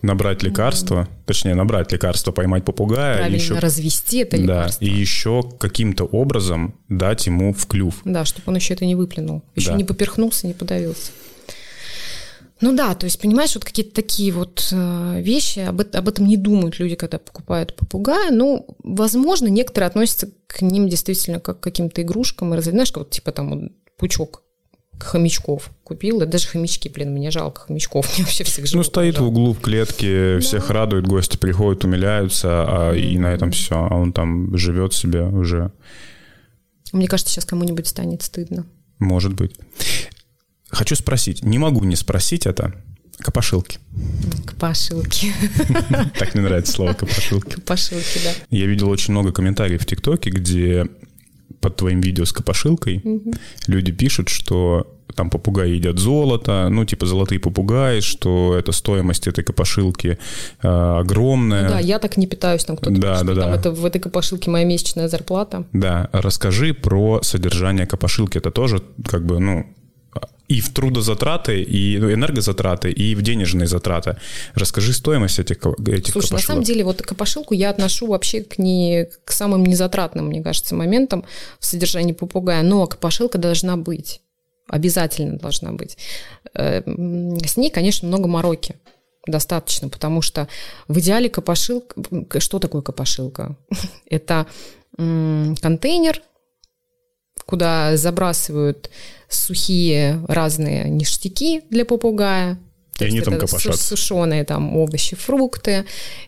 набрать 0.00 0.42
лекарство, 0.42 1.02
mm-hmm. 1.02 1.26
точнее, 1.26 1.54
набрать 1.54 1.92
лекарство, 1.92 2.32
поймать 2.32 2.64
попугая. 2.64 3.18
Правильно 3.18 3.36
еще, 3.36 3.58
развести 3.58 4.18
это 4.20 4.38
лекарство. 4.38 4.80
Да, 4.80 4.86
и 4.86 4.98
еще 4.98 5.42
каким-то 5.58 6.04
образом 6.04 6.74
дать 6.88 7.26
ему 7.26 7.52
в 7.52 7.66
клюв. 7.66 7.96
Да, 8.06 8.24
чтобы 8.24 8.44
он 8.46 8.56
еще 8.56 8.72
это 8.72 8.86
не 8.86 8.94
выплюнул. 8.94 9.42
Еще 9.56 9.72
да. 9.72 9.76
не 9.76 9.84
поперхнулся, 9.84 10.46
не 10.46 10.54
подавился. 10.54 11.12
Ну 12.60 12.74
да, 12.74 12.94
то 12.94 13.04
есть, 13.04 13.20
понимаешь, 13.20 13.54
вот 13.54 13.64
какие-то 13.64 13.94
такие 13.94 14.32
вот 14.32 14.68
э, 14.72 15.20
вещи, 15.20 15.58
об, 15.58 15.80
об 15.80 16.08
этом 16.08 16.26
не 16.26 16.38
думают 16.38 16.78
люди, 16.78 16.94
когда 16.94 17.18
покупают 17.18 17.76
попугая. 17.76 18.30
Ну, 18.30 18.66
возможно, 18.82 19.48
некоторые 19.48 19.88
относятся 19.88 20.30
к 20.46 20.62
ним 20.62 20.88
действительно 20.88 21.38
как 21.38 21.60
к 21.60 21.62
каким-то 21.62 22.00
игрушкам. 22.00 22.54
И, 22.54 22.60
знаешь, 22.62 22.92
как 22.92 23.04
вот 23.04 23.10
типа 23.10 23.32
там 23.32 23.50
вот, 23.50 23.72
пучок 23.98 24.42
хомячков 24.98 25.70
купил, 25.84 26.22
и 26.22 26.26
даже 26.26 26.48
хомячки, 26.48 26.88
блин, 26.88 27.12
мне 27.12 27.30
жалко 27.30 27.62
хомячков, 27.62 28.10
мне 28.16 28.24
вообще 28.24 28.44
всех 28.44 28.72
Ну, 28.72 28.82
стоит 28.82 29.16
жалко. 29.16 29.26
в 29.26 29.28
углу 29.28 29.52
в 29.52 29.60
клетке, 29.60 30.34
да. 30.34 30.40
всех 30.40 30.70
радует, 30.70 31.06
гости 31.06 31.36
приходят, 31.36 31.84
умиляются, 31.84 32.48
а, 32.48 32.94
mm-hmm. 32.94 33.00
и 33.00 33.18
на 33.18 33.26
этом 33.26 33.50
все, 33.50 33.86
а 33.90 33.94
он 33.94 34.12
там 34.12 34.56
живет 34.56 34.94
себе 34.94 35.22
уже. 35.22 35.72
Мне 36.92 37.08
кажется, 37.08 37.32
сейчас 37.32 37.44
кому-нибудь 37.44 37.86
станет 37.86 38.22
стыдно. 38.22 38.64
Может 38.98 39.34
быть. 39.34 39.54
Хочу 40.68 40.96
спросить, 40.96 41.44
не 41.44 41.58
могу 41.58 41.84
не 41.84 41.96
спросить 41.96 42.46
это. 42.46 42.74
Копошилки. 43.18 43.78
Копошилки. 44.44 45.32
Так 46.18 46.34
мне 46.34 46.42
нравится 46.42 46.72
слово 46.72 46.92
копошилки. 46.92 47.54
Копошилки, 47.54 48.20
да. 48.24 48.30
Я 48.50 48.66
видел 48.66 48.90
очень 48.90 49.12
много 49.12 49.32
комментариев 49.32 49.82
в 49.82 49.86
ТикТоке, 49.86 50.30
где 50.30 50.86
под 51.60 51.76
твоим 51.76 52.00
видео 52.00 52.24
с 52.24 52.32
копошилкой 52.32 53.02
люди 53.66 53.92
пишут, 53.92 54.28
что 54.28 54.92
там 55.14 55.30
попугаи 55.30 55.70
едят 55.70 55.98
золото, 55.98 56.68
ну, 56.70 56.84
типа 56.84 57.06
золотые 57.06 57.38
попугаи, 57.38 58.00
что 58.00 58.54
это 58.56 58.72
стоимость 58.72 59.26
этой 59.26 59.42
копошилки 59.42 60.18
э, 60.62 60.68
огромная. 60.68 61.62
Ну, 61.62 61.68
да, 61.70 61.78
я 61.78 61.98
так 61.98 62.16
не 62.18 62.26
питаюсь, 62.26 62.64
там 62.64 62.76
кто-то 62.76 63.00
да, 63.00 63.12
пишет, 63.14 63.26
да, 63.26 63.34
да. 63.34 63.54
это, 63.54 63.70
в 63.70 63.84
этой 63.84 64.00
копошилке 64.00 64.50
моя 64.50 64.66
месячная 64.66 65.08
зарплата. 65.08 65.64
Да, 65.72 66.10
расскажи 66.12 66.74
про 66.74 67.20
содержание 67.22 67.86
копошилки, 67.86 68.36
это 68.36 68.50
тоже 68.50 68.82
как 69.04 69.24
бы, 69.24 69.38
ну, 69.40 69.66
и 70.48 70.60
в 70.60 70.72
трудозатраты, 70.72 71.62
и 71.62 71.98
ну, 71.98 72.12
энергозатраты, 72.12 72.90
и 72.90 73.14
в 73.14 73.22
денежные 73.22 73.66
затраты. 73.66 74.16
Расскажи 74.54 74.92
стоимость 74.92 75.38
этих, 75.38 75.56
этих 75.56 76.12
Слушай, 76.12 76.28
копошилок. 76.28 76.32
на 76.32 76.38
самом 76.38 76.62
деле, 76.62 76.84
вот 76.84 77.02
копошилку 77.02 77.54
я 77.54 77.70
отношу 77.70 78.06
вообще 78.06 78.42
к, 78.42 78.58
не, 78.58 79.08
к 79.24 79.32
самым 79.32 79.64
незатратным, 79.64 80.26
мне 80.26 80.42
кажется, 80.42 80.74
моментам 80.74 81.24
в 81.58 81.66
содержании 81.66 82.12
попугая. 82.12 82.62
Но 82.62 82.86
копошилка 82.86 83.38
должна 83.38 83.76
быть. 83.76 84.20
Обязательно 84.68 85.38
должна 85.38 85.72
быть. 85.72 85.96
Э, 86.54 86.82
с 86.84 87.56
ней, 87.56 87.70
конечно, 87.70 88.08
много 88.08 88.28
мороки 88.28 88.76
достаточно, 89.26 89.88
потому 89.88 90.22
что 90.22 90.48
в 90.88 90.98
идеале 90.98 91.28
копошилка... 91.28 92.40
Что 92.40 92.58
такое 92.58 92.82
копошилка? 92.82 93.56
Это 94.10 94.46
контейнер, 94.96 96.22
куда 97.46 97.96
забрасывают 97.96 98.90
сухие 99.28 100.20
разные 100.28 100.88
ништяки 100.90 101.62
для 101.70 101.84
попугая. 101.84 102.58
И 102.98 103.04
они 103.04 103.20
там 103.20 103.38
копошатся. 103.38 103.82
Сушеные 103.82 104.44
там 104.44 104.74
овощи, 104.74 105.16
фрукты, 105.16 105.84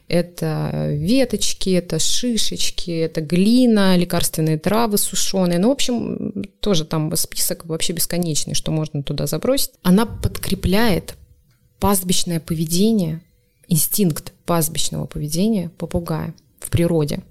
это 0.06 0.90
веточки, 0.92 1.70
это 1.70 1.98
шишечки, 1.98 2.90
это 2.90 3.22
глина, 3.22 3.96
лекарственные 3.96 4.58
травы 4.58 4.98
сушеные. 4.98 5.58
Ну, 5.58 5.68
в 5.68 5.72
общем, 5.72 6.44
тоже 6.60 6.84
там 6.84 7.14
список 7.16 7.64
вообще 7.64 7.94
бесконечный, 7.94 8.54
что 8.54 8.70
можно 8.70 9.02
туда 9.02 9.26
забросить. 9.26 9.70
Она 9.82 10.04
подкрепляет 10.04 11.14
пастбищное 11.80 12.38
поведение, 12.38 13.22
инстинкт 13.68 14.32
пастбищного 14.44 15.06
поведения 15.06 15.70
попугая 15.78 16.34
в 16.60 16.68
природе. 16.68 17.22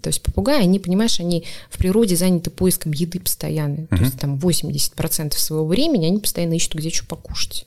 То 0.00 0.08
есть 0.08 0.22
попугаи, 0.22 0.62
они, 0.62 0.78
понимаешь, 0.78 1.20
они 1.20 1.44
в 1.70 1.78
природе 1.78 2.16
заняты 2.16 2.50
поиском 2.50 2.92
еды 2.92 3.20
постоянно. 3.20 3.80
Uh-huh. 3.80 3.98
То 3.98 4.04
есть 4.04 4.18
там 4.18 4.36
80% 4.36 5.36
своего 5.36 5.66
времени 5.66 6.06
они 6.06 6.18
постоянно 6.18 6.54
ищут, 6.54 6.74
где 6.74 6.90
что 6.90 7.06
покушать. 7.06 7.66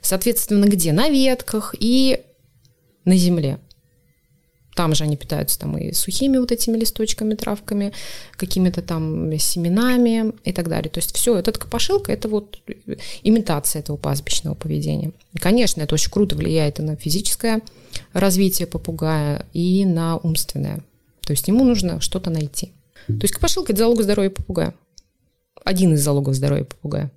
Соответственно, 0.00 0.66
где? 0.66 0.92
На 0.92 1.08
ветках 1.08 1.74
и 1.78 2.20
на 3.04 3.16
земле. 3.16 3.58
Там 4.76 4.94
же 4.94 5.04
они 5.04 5.16
питаются 5.16 5.58
там 5.58 5.76
и 5.76 5.92
сухими 5.92 6.38
вот 6.38 6.52
этими 6.52 6.78
листочками, 6.78 7.34
травками, 7.34 7.92
какими-то 8.36 8.82
там 8.82 9.36
семенами 9.38 10.32
и 10.44 10.52
так 10.52 10.68
далее. 10.68 10.88
То 10.90 10.98
есть 10.98 11.14
все, 11.14 11.36
этот 11.36 11.58
копошилка– 11.58 12.12
это 12.14 12.28
вот 12.28 12.58
имитация 13.22 13.80
этого 13.80 13.96
пастбищного 13.96 14.54
поведения. 14.54 15.12
И, 15.34 15.38
конечно, 15.38 15.82
это 15.82 15.94
очень 15.94 16.10
круто 16.10 16.36
влияет 16.36 16.78
и 16.78 16.82
на 16.82 16.96
физическое 16.96 17.60
развитие 18.12 18.66
попугая, 18.66 19.44
и 19.52 19.84
на 19.84 20.16
умственное. 20.16 20.82
То 21.30 21.32
есть 21.32 21.46
ему 21.46 21.64
нужно 21.64 22.00
что-то 22.00 22.28
найти. 22.28 22.72
То 23.06 23.22
есть 23.22 23.32
копошилка– 23.32 23.72
это 23.72 23.82
залог 23.82 24.02
здоровья 24.02 24.30
попугая. 24.30 24.74
Один 25.64 25.94
из 25.94 26.02
залогов 26.02 26.34
здоровья 26.34 26.64
попугая. 26.64 27.12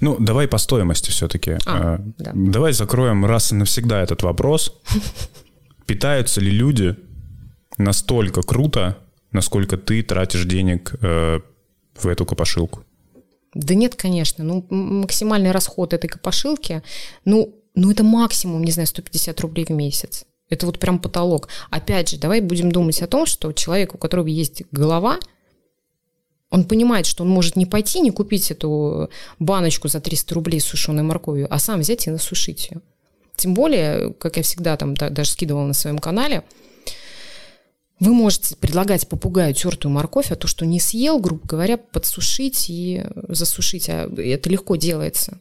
Ну, 0.00 0.16
давай 0.20 0.46
по 0.46 0.58
стоимости 0.58 1.10
все-таки. 1.10 1.54
А, 1.54 1.58
а, 1.66 2.00
да. 2.18 2.30
Давай 2.36 2.72
закроем 2.72 3.26
раз 3.26 3.50
и 3.50 3.56
навсегда 3.56 4.00
этот 4.00 4.22
вопрос. 4.22 4.80
Питаются 5.86 6.40
ли 6.40 6.52
люди 6.52 6.94
настолько 7.78 8.42
круто, 8.42 8.96
насколько 9.32 9.76
ты 9.76 10.04
тратишь 10.04 10.44
денег 10.44 10.94
э, 11.02 11.40
в 11.96 12.06
эту 12.06 12.24
копошилку? 12.26 12.84
Да 13.54 13.74
нет, 13.74 13.96
конечно. 13.96 14.44
Ну, 14.44 14.64
максимальный 14.70 15.50
расход 15.50 15.94
этой 15.94 16.06
копошилки, 16.06 16.84
ну, 17.24 17.52
ну, 17.74 17.90
это 17.90 18.04
максимум, 18.04 18.62
не 18.62 18.70
знаю, 18.70 18.86
150 18.86 19.40
рублей 19.40 19.64
в 19.64 19.70
месяц. 19.70 20.26
Это 20.48 20.66
вот 20.66 20.78
прям 20.78 20.98
потолок. 20.98 21.48
Опять 21.70 22.10
же, 22.10 22.18
давай 22.18 22.40
будем 22.40 22.70
думать 22.70 23.02
о 23.02 23.06
том, 23.06 23.26
что 23.26 23.52
человек, 23.52 23.94
у 23.94 23.98
которого 23.98 24.26
есть 24.28 24.62
голова, 24.70 25.18
он 26.50 26.64
понимает, 26.64 27.06
что 27.06 27.24
он 27.24 27.30
может 27.30 27.56
не 27.56 27.66
пойти, 27.66 28.00
не 28.00 28.12
купить 28.12 28.50
эту 28.50 29.10
баночку 29.38 29.88
за 29.88 30.00
300 30.00 30.34
рублей 30.34 30.60
с 30.60 30.64
сушеной 30.64 31.02
морковью, 31.02 31.52
а 31.52 31.58
сам 31.58 31.80
взять 31.80 32.06
и 32.06 32.10
насушить 32.10 32.70
ее. 32.70 32.80
Тем 33.34 33.52
более, 33.52 34.14
как 34.14 34.36
я 34.36 34.42
всегда 34.42 34.76
там 34.76 34.94
даже 34.94 35.30
скидывала 35.30 35.66
на 35.66 35.74
своем 35.74 35.98
канале, 35.98 36.44
вы 37.98 38.12
можете 38.12 38.56
предлагать 38.56 39.08
попугаю 39.08 39.54
тертую 39.54 39.92
морковь, 39.92 40.30
а 40.30 40.36
то, 40.36 40.46
что 40.46 40.66
не 40.66 40.78
съел, 40.80 41.18
грубо 41.18 41.46
говоря, 41.46 41.78
подсушить 41.78 42.68
и 42.68 43.04
засушить. 43.28 43.88
А 43.88 44.08
это 44.18 44.50
легко 44.50 44.76
делается. 44.76 45.40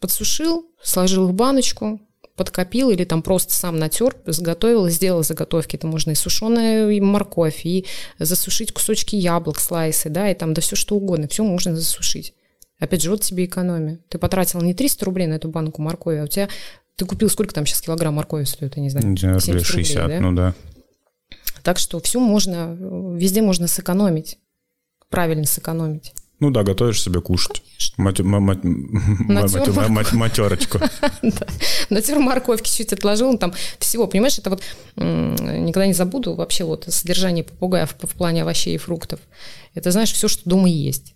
Подсушил, 0.00 0.66
сложил 0.82 1.28
в 1.28 1.32
баночку, 1.32 2.00
подкопил 2.36 2.90
или 2.90 3.04
там 3.04 3.22
просто 3.22 3.54
сам 3.54 3.78
натер, 3.78 4.16
заготовил, 4.26 4.88
сделал 4.88 5.22
заготовки. 5.22 5.76
Это 5.76 5.86
можно 5.86 6.10
и 6.10 6.14
сушеная 6.14 7.00
морковь, 7.00 7.64
и 7.64 7.86
засушить 8.18 8.72
кусочки 8.72 9.16
яблок, 9.16 9.60
слайсы, 9.60 10.08
да, 10.08 10.30
и 10.30 10.34
там 10.34 10.54
да 10.54 10.60
все 10.60 10.76
что 10.76 10.96
угодно. 10.96 11.28
Все 11.28 11.44
можно 11.44 11.76
засушить. 11.76 12.34
Опять 12.78 13.02
же, 13.02 13.10
вот 13.10 13.22
тебе 13.22 13.44
экономия. 13.44 14.00
Ты 14.08 14.18
потратил 14.18 14.60
не 14.60 14.74
300 14.74 15.04
рублей 15.04 15.26
на 15.26 15.34
эту 15.34 15.48
банку 15.48 15.80
моркови, 15.80 16.18
а 16.18 16.24
у 16.24 16.26
тебя 16.26 16.48
ты 16.96 17.06
купил, 17.06 17.28
сколько 17.28 17.54
там 17.54 17.66
сейчас 17.66 17.80
килограмм 17.80 18.14
моркови 18.14 18.44
стоит, 18.44 18.76
я 18.76 18.82
не 18.82 18.90
знаю? 18.90 19.16
70 19.16 19.64
60, 19.64 20.02
рублей, 20.02 20.18
да? 20.18 20.20
ну 20.20 20.36
да. 20.36 20.54
Так 21.62 21.78
что 21.78 21.98
все 22.00 22.20
можно, 22.20 22.76
везде 23.16 23.42
можно 23.42 23.68
сэкономить, 23.68 24.38
правильно 25.08 25.44
сэкономить. 25.44 26.12
Ну 26.40 26.50
да, 26.50 26.62
готовишь 26.62 27.02
себе 27.02 27.20
кушать. 27.20 27.62
Матерочку. 30.14 30.80
Натер 31.90 32.18
морковки 32.18 32.68
чуть 32.68 32.92
отложил, 32.92 33.38
там 33.38 33.54
всего, 33.78 34.06
понимаешь, 34.06 34.38
это 34.38 34.50
вот 34.50 34.62
никогда 34.96 35.86
не 35.86 35.94
забуду 35.94 36.34
вообще 36.34 36.64
вот 36.64 36.86
содержание 36.88 37.44
попугая 37.44 37.86
в 37.86 37.94
плане 38.14 38.42
овощей 38.42 38.74
и 38.74 38.78
фруктов. 38.78 39.20
Это, 39.74 39.90
знаешь, 39.90 40.12
все, 40.12 40.28
что 40.28 40.48
дома 40.48 40.68
есть 40.68 41.14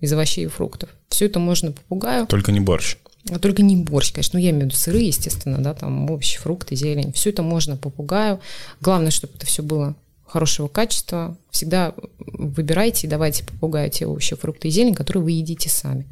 из 0.00 0.12
овощей 0.12 0.44
и 0.44 0.48
фруктов. 0.48 0.90
Все 1.08 1.26
это 1.26 1.38
можно 1.38 1.72
попугаю. 1.72 2.26
Только 2.26 2.52
не 2.52 2.60
борщ. 2.60 2.96
А 3.30 3.38
только 3.38 3.62
не 3.62 3.76
борщ, 3.76 4.12
конечно. 4.12 4.38
Ну, 4.38 4.44
я 4.44 4.50
имею 4.50 4.64
в 4.64 4.66
виду 4.66 4.76
сыры, 4.76 4.98
естественно, 4.98 5.58
да, 5.58 5.74
там 5.74 6.10
овощи, 6.10 6.38
фрукты, 6.38 6.76
зелень. 6.76 7.12
Все 7.12 7.30
это 7.30 7.42
можно 7.42 7.76
попугаю. 7.76 8.40
Главное, 8.80 9.10
чтобы 9.10 9.34
это 9.36 9.46
все 9.46 9.62
было 9.62 9.94
хорошего 10.26 10.68
качества. 10.68 11.36
Всегда 11.50 11.94
выбирайте 12.18 13.06
и 13.06 13.10
давайте 13.10 13.44
попугаю 13.44 13.90
те 13.90 14.06
овощи, 14.06 14.36
фрукты 14.36 14.68
и 14.68 14.70
зелень, 14.70 14.94
которые 14.94 15.24
вы 15.24 15.32
едите 15.32 15.68
сами. 15.68 16.06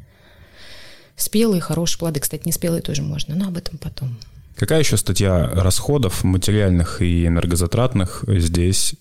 Спелые, 1.15 1.61
хорошие 1.61 1.99
плоды. 1.99 2.19
Кстати, 2.19 2.43
не 2.45 2.51
спелые 2.51 2.81
тоже 2.81 3.01
можно, 3.01 3.35
но 3.35 3.47
об 3.47 3.57
этом 3.57 3.77
потом. 3.77 4.17
Какая 4.55 4.79
еще 4.79 4.97
статья 4.97 5.49
расходов 5.53 6.23
материальных 6.23 7.01
и 7.01 7.27
энергозатратных 7.27 8.23
здесь 8.27 8.95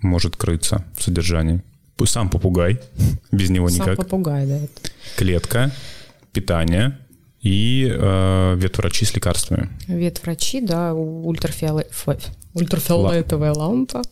может 0.00 0.36
крыться 0.36 0.84
в 0.96 1.02
содержании? 1.02 1.62
Сам 2.04 2.30
попугай, 2.30 2.80
без 3.32 3.50
него 3.50 3.68
никак. 3.68 3.96
Сам 3.96 3.96
попугай, 3.96 4.46
да. 4.46 4.58
Клетка, 5.16 5.72
питание, 6.32 6.96
и 7.40 7.88
э, 7.90 8.54
ветврачи 8.56 9.04
с 9.04 9.14
лекарствами. 9.14 9.68
Ветврачи, 9.86 10.60
да, 10.60 10.94
ультрафиолет... 10.94 11.90
ультрафиолетовая 12.54 13.52
Ла... 13.52 13.66
лампа. 13.68 14.02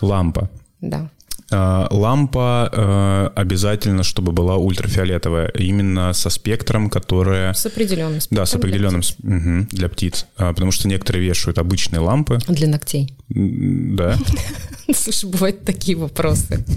Лампа. 0.00 0.50
Да. 0.80 1.10
Э, 1.50 1.86
лампа 1.90 2.70
э, 2.72 3.30
обязательно, 3.34 4.02
чтобы 4.02 4.32
была 4.32 4.56
ультрафиолетовая, 4.56 5.48
именно 5.48 6.12
со 6.12 6.30
спектром, 6.30 6.88
которая... 6.88 7.52
С 7.52 7.66
определенным 7.66 8.20
спектром. 8.20 8.36
Да, 8.36 8.46
с 8.46 8.54
определенным 8.54 9.00
для 9.00 9.08
птиц. 9.08 9.16
Угу, 9.22 9.66
для 9.70 9.88
птиц. 9.88 10.26
А, 10.36 10.52
потому 10.52 10.70
что 10.70 10.88
некоторые 10.88 11.24
вешают 11.24 11.58
обычные 11.58 12.00
лампы. 12.00 12.38
Для 12.48 12.68
ногтей. 12.68 13.14
Да. 13.28 14.16
Слушай, 14.94 15.30
бывают 15.30 15.64
такие 15.64 15.96
вопросы. 15.96 16.64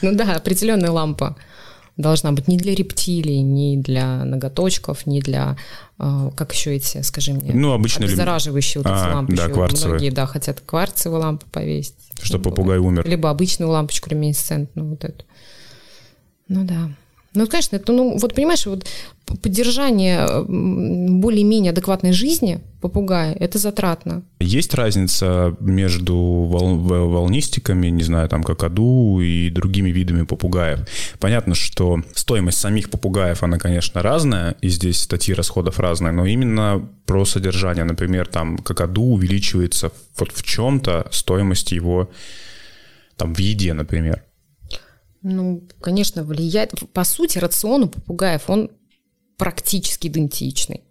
Ну 0.00 0.14
да, 0.14 0.36
определенная 0.36 0.90
лампа 0.90 1.36
должна 1.98 2.32
быть 2.32 2.48
не 2.48 2.56
для 2.56 2.74
рептилий, 2.74 3.42
не 3.42 3.76
для 3.76 4.24
ноготочков, 4.24 5.04
не 5.04 5.20
для, 5.20 5.58
э, 5.98 6.30
как 6.34 6.54
еще 6.54 6.74
эти, 6.76 7.02
скажи 7.02 7.32
мне, 7.32 7.52
ну, 7.52 7.72
обычно 7.72 8.06
обеззараживающие 8.06 8.82
вот 8.82 8.90
эти 8.90 9.04
а, 9.04 9.14
лампы. 9.14 9.36
Да, 9.36 9.48
кварцевые. 9.48 9.94
Многие, 9.94 10.10
да, 10.10 10.26
хотят 10.26 10.62
кварцевые 10.64 11.20
лампы 11.20 11.46
повесить. 11.50 11.94
Чтобы 12.22 12.50
попугай 12.50 12.78
умер. 12.78 13.06
Либо 13.06 13.28
обычную 13.28 13.70
лампочку 13.70 14.08
люминесцентную 14.10 14.88
вот 14.88 15.04
эту. 15.04 15.24
Ну 16.46 16.64
да. 16.64 16.88
Ну, 17.38 17.46
конечно, 17.46 17.76
это, 17.76 17.92
ну, 17.92 18.18
вот 18.18 18.34
понимаешь, 18.34 18.66
вот 18.66 18.86
поддержание 19.42 20.26
более-менее 20.46 21.70
адекватной 21.70 22.12
жизни 22.12 22.60
попугая– 22.80 23.32
это 23.40 23.58
затратно. 23.58 24.22
Есть 24.40 24.74
разница 24.74 25.56
между 25.60 26.16
вол- 26.16 26.78
волнистиками, 26.78 27.88
не 27.88 28.02
знаю, 28.02 28.28
там, 28.28 28.42
какаду 28.42 29.20
и 29.20 29.50
другими 29.50 29.90
видами 29.90 30.24
попугаев? 30.24 30.80
Понятно, 31.20 31.54
что 31.54 32.00
стоимость 32.14 32.58
самих 32.58 32.90
попугаев, 32.90 33.42
она, 33.42 33.58
конечно, 33.58 34.02
разная, 34.02 34.56
и 34.60 34.68
здесь 34.68 35.00
статьи 35.00 35.34
расходов 35.34 35.78
разные, 35.78 36.12
но 36.12 36.26
именно 36.26 36.88
про 37.06 37.24
содержание, 37.24 37.84
например, 37.84 38.26
там, 38.26 38.58
какаду 38.58 39.02
увеличивается 39.02 39.92
вот 40.18 40.32
в 40.32 40.42
чем-то 40.42 41.06
стоимость 41.12 41.72
его 41.72 42.10
там 43.16 43.34
в 43.34 43.38
еде, 43.38 43.74
например. 43.74 44.22
Ну, 45.22 45.62
конечно, 45.80 46.22
влияет. 46.22 46.72
По 46.92 47.04
сути, 47.04 47.38
рацион 47.38 47.84
у 47.84 47.88
попугаев, 47.88 48.48
он 48.48 48.70
практически 49.36 50.08
идентичный. 50.08 50.84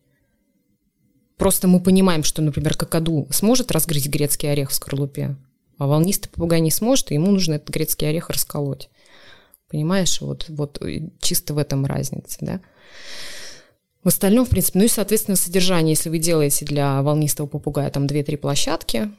Просто 1.38 1.68
мы 1.68 1.80
понимаем, 1.80 2.24
что, 2.24 2.42
например, 2.42 2.76
какаду 2.76 3.28
сможет 3.32 3.72
разгрызть 3.72 4.10
грецкий 4.10 4.52
орех 4.52 4.72
в 4.72 4.74
скорлупе, 4.74 5.38
а 5.78 5.88
волнистый 5.88 6.32
попугай 6.32 6.62
не 6.62 6.72
сможет, 6.72 7.12
и 7.12 7.13
ему 7.13 7.32
нужно 7.32 7.54
этот 7.54 7.70
грецкий 7.70 8.10
орех 8.10 8.30
расколоть. 8.30 8.90
Понимаешь, 9.70 10.20
вот, 10.22 10.46
вот 10.50 10.82
чисто 11.20 11.54
в 11.54 11.58
этом 11.58 11.86
разница, 11.86 12.38
да. 12.42 12.62
В 14.04 14.08
остальном, 14.08 14.46
в 14.46 14.50
принципе, 14.50 14.80
ну 14.80 14.86
и, 14.86 14.90
соответственно, 14.90 15.36
содержание, 15.36 15.92
если 15.92 16.10
вы 16.10 16.18
делаете 16.18 16.66
для 16.66 17.02
волнистого 17.02 17.46
попугая 17.46 17.90
там 17.92 18.06
2-3 18.06 18.38
площадки, 18.38 19.12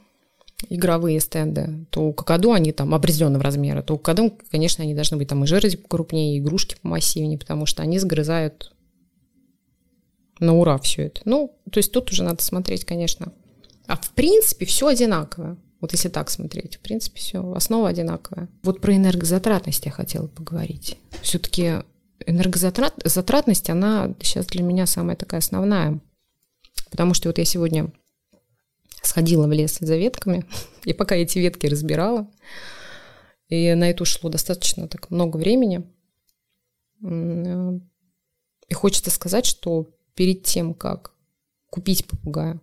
игровые 0.69 1.21
стенды, 1.21 1.87
то 1.91 2.03
у 2.03 2.13
какаду 2.13 2.53
они 2.53 2.73
там 2.73 2.95
определенного 2.95 3.45
размера, 3.45 3.83
то 3.83 3.95
у 3.95 3.99
какаду, 3.99 4.37
конечно, 4.51 4.83
они 4.83 4.95
должны 4.95 5.17
быть 5.17 5.29
там 5.29 5.45
и 5.45 5.47
жиры 5.47 5.71
крупнее, 5.71 6.37
и 6.37 6.39
игрушки 6.41 6.77
помассивнее, 6.83 7.39
потому 7.39 7.67
что 7.67 7.83
они 7.83 7.99
сгрызают 7.99 8.73
на 10.41 10.55
ура 10.55 10.79
все 10.79 11.07
это. 11.07 11.23
Ну, 11.25 11.57
то 11.71 11.79
есть 11.79 11.93
тут 11.93 12.11
уже 12.11 12.23
надо 12.23 12.43
смотреть, 12.43 12.85
конечно. 12.85 13.33
А 13.87 13.97
в 13.97 14.11
принципе 14.11 14.67
все 14.67 14.89
одинаково. 14.89 15.57
Вот 15.81 15.93
если 15.93 16.09
так 16.09 16.29
смотреть, 16.29 16.77
в 16.77 16.81
принципе, 16.81 17.21
все, 17.21 17.53
основа 17.53 17.89
одинаковая. 17.89 18.49
Вот 18.63 18.81
про 18.81 18.97
энергозатратность 18.97 19.87
я 19.87 19.93
хотела 19.93 20.27
поговорить. 20.27 20.97
Все-таки 21.23 21.83
энергозатратность, 22.27 23.71
она 23.71 24.15
сейчас 24.21 24.47
для 24.47 24.63
меня 24.63 24.87
самая 24.87 25.17
такая 25.17 25.39
основная. 25.41 26.01
Потому 26.91 27.15
что 27.15 27.29
вот 27.29 27.39
я 27.39 27.45
сегодня 27.45 27.93
сходила 29.03 29.47
в 29.47 29.53
лес 29.53 29.79
за 29.81 29.97
ветками, 29.97 30.45
и 30.85 30.93
пока 30.93 31.15
эти 31.17 31.39
ветки 31.39 31.67
разбирала, 31.67 32.31
и 33.49 33.75
на 33.75 33.91
это 33.91 34.03
ушло 34.03 34.31
достаточно 34.31 34.89
так 34.89 35.11
много 35.11 35.37
времени. 35.37 35.85
И 37.01 38.75
хочется 38.75 39.11
сказать, 39.11 39.47
что 39.47 39.89
перед 40.15 40.43
тем, 40.43 40.75
как 40.75 41.15
купить 41.71 42.07
попугая, 42.07 42.61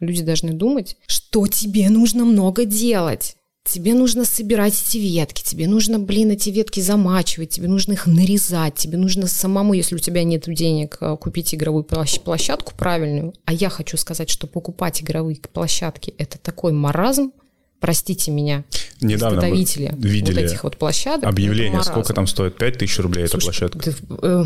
люди 0.00 0.22
должны 0.22 0.52
думать, 0.52 0.96
что 1.06 1.46
тебе 1.46 1.88
нужно 1.90 2.24
много 2.24 2.64
делать. 2.64 3.36
Тебе 3.64 3.94
нужно 3.94 4.26
собирать 4.26 4.74
эти 4.74 4.98
ветки, 4.98 5.42
тебе 5.42 5.66
нужно, 5.66 5.98
блин, 5.98 6.30
эти 6.30 6.50
ветки 6.50 6.80
замачивать, 6.80 7.48
тебе 7.48 7.66
нужно 7.66 7.92
их 7.94 8.06
нарезать, 8.06 8.74
тебе 8.74 8.98
нужно 8.98 9.26
самому, 9.26 9.72
если 9.72 9.94
у 9.94 9.98
тебя 9.98 10.22
нет 10.22 10.44
денег, 10.46 10.98
э, 11.00 11.16
купить 11.16 11.54
игровую 11.54 11.82
площадку 11.84 12.74
правильную. 12.76 13.32
А 13.46 13.54
я 13.54 13.70
хочу 13.70 13.96
сказать, 13.96 14.28
что 14.28 14.46
покупать 14.46 15.02
игровые 15.02 15.38
площадки– 15.50 16.14
это 16.18 16.36
такой 16.36 16.72
маразм, 16.72 17.32
простите 17.80 18.30
меня, 18.30 18.64
Недавно 19.00 19.38
изготовители 19.38 19.94
видели 19.96 20.42
вот 20.42 20.44
этих 20.44 20.64
вот 20.64 20.76
площадок. 20.76 21.24
объявление, 21.24 21.82
сколько 21.82 22.12
там 22.12 22.26
стоит, 22.26 22.58
5 22.58 22.78
тысяч 22.78 22.98
рублей 22.98 23.26
Слушай, 23.26 23.38
эта 23.38 23.46
площадка? 23.46 23.78
Ты, 23.78 23.94
э, 24.22 24.44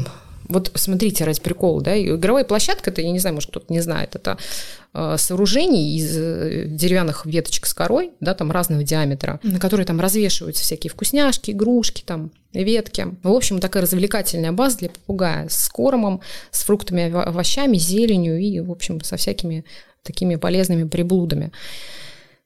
вот 0.49 0.73
смотрите, 0.75 1.25
ради 1.25 1.41
прикола, 1.41 1.83
да, 1.83 2.01
игровая 2.01 2.45
площадка, 2.45 2.91
это, 2.91 3.03
я 3.03 3.11
не 3.11 3.19
знаю, 3.19 3.35
может, 3.35 3.51
кто-то 3.51 3.73
не 3.73 3.81
знает, 3.81 4.17
это 4.17 4.39
э, 4.95 5.17
сооружение 5.19 5.97
из 5.97 6.17
э, 6.17 6.65
деревянных 6.67 7.27
веточек 7.27 7.67
с 7.67 7.75
корой, 7.75 8.13
да, 8.21 8.35
там 8.35 8.51
разного 8.51 8.83
диаметра, 8.83 9.41
на 9.43 9.61
которые 9.61 9.87
там 9.87 10.01
развешиваются 10.01 10.63
всякие 10.63 10.91
вкусняшки, 10.91 11.51
игрушки, 11.51 12.03
там, 12.05 12.31
ветки. 12.53 13.07
В 13.23 13.33
общем, 13.33 13.61
такая 13.61 13.83
развлекательная 13.83 14.53
база 14.53 14.79
для 14.79 14.89
попугая 14.89 15.49
с 15.49 15.69
кормом, 15.69 16.21
с 16.51 16.65
фруктами, 16.65 17.11
овощами, 17.11 17.77
зеленью 17.77 18.39
и, 18.39 18.61
в 18.61 18.71
общем, 18.71 19.03
со 19.03 19.17
всякими 19.17 19.65
такими 20.03 20.37
полезными 20.37 20.89
приблудами. 20.89 21.53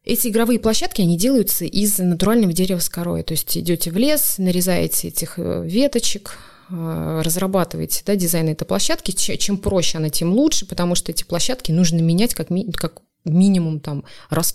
Эти 0.04 0.28
игровые 0.28 0.58
площадки, 0.58 1.00
они 1.00 1.16
делаются 1.16 1.64
из 1.64 1.98
натурального 1.98 2.52
дерева 2.52 2.80
с 2.80 2.88
корой. 2.88 3.22
То 3.22 3.34
есть 3.34 3.56
идете 3.56 3.92
в 3.92 3.96
лес, 3.96 4.34
нарезаете 4.38 5.08
этих 5.08 5.38
э, 5.38 5.62
веточек, 5.64 6.36
разрабатываете 6.68 8.02
да, 8.06 8.16
дизайн 8.16 8.48
этой 8.48 8.64
площадки, 8.64 9.10
чем 9.12 9.58
проще 9.58 9.98
она, 9.98 10.08
тем 10.08 10.32
лучше, 10.32 10.66
потому 10.66 10.94
что 10.94 11.12
эти 11.12 11.24
площадки 11.24 11.72
нужно 11.72 12.00
менять 12.00 12.34
как, 12.34 12.50
ми- 12.50 12.70
как 12.72 13.02
минимум 13.24 13.80
там, 13.80 14.04
раз 14.30 14.52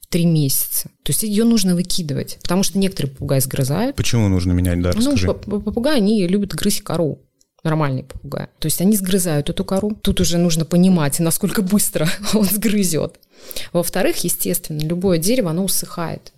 в 0.00 0.06
три 0.08 0.26
месяца. 0.26 0.88
То 1.02 1.10
есть 1.10 1.22
ее 1.22 1.44
нужно 1.44 1.74
выкидывать, 1.74 2.38
потому 2.42 2.62
что 2.62 2.78
некоторые 2.78 3.12
попугаи 3.12 3.40
сгрызают. 3.40 3.96
Почему 3.96 4.28
нужно 4.28 4.52
менять, 4.52 4.82
да, 4.82 4.92
расскажи. 4.92 5.26
Ну, 5.26 5.60
попугаи, 5.60 5.96
они 5.96 6.26
любят 6.26 6.54
грызть 6.54 6.82
кору 6.82 7.22
нормальные 7.62 8.04
попугаи. 8.04 8.48
То 8.58 8.66
есть 8.66 8.80
они 8.80 8.96
сгрызают 8.96 9.50
эту 9.50 9.64
кору. 9.64 9.94
Тут 10.02 10.20
уже 10.20 10.38
нужно 10.38 10.64
понимать, 10.64 11.20
насколько 11.20 11.62
быстро 11.62 12.08
он 12.34 12.44
сгрызет. 12.44 13.20
Во-вторых, 13.72 14.16
естественно, 14.24 14.80
любое 14.80 15.18
дерево, 15.18 15.50
оно 15.50 15.64
усыхает. 15.64 16.32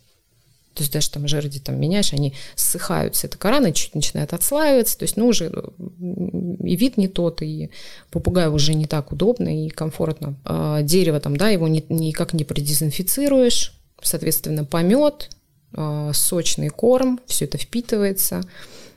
То 0.74 0.82
есть 0.82 0.92
даже 0.92 1.10
там 1.10 1.28
жерди 1.28 1.58
там 1.60 1.78
меняешь, 1.80 2.12
они 2.12 2.34
ссыхаются. 2.54 3.26
Эта 3.26 3.38
кора 3.38 3.70
чуть 3.72 3.94
начинает 3.94 4.32
отслаиваться. 4.32 4.98
То 4.98 5.04
есть, 5.04 5.16
ну, 5.16 5.26
уже 5.26 5.46
и 5.48 6.76
вид 6.76 6.96
не 6.96 7.08
тот, 7.08 7.42
и 7.42 7.70
попугаю 8.10 8.52
уже 8.54 8.74
не 8.74 8.86
так 8.86 9.12
удобно 9.12 9.64
и 9.64 9.68
комфортно. 9.68 10.36
А 10.44 10.82
дерево 10.82 11.20
там, 11.20 11.36
да, 11.36 11.48
его 11.50 11.68
ни, 11.68 11.84
никак 11.88 12.32
не 12.32 12.44
продезинфицируешь. 12.44 13.74
Соответственно, 14.02 14.64
помет, 14.64 15.30
а, 15.74 16.12
сочный 16.12 16.68
корм, 16.68 17.20
все 17.26 17.44
это 17.46 17.58
впитывается 17.58 18.42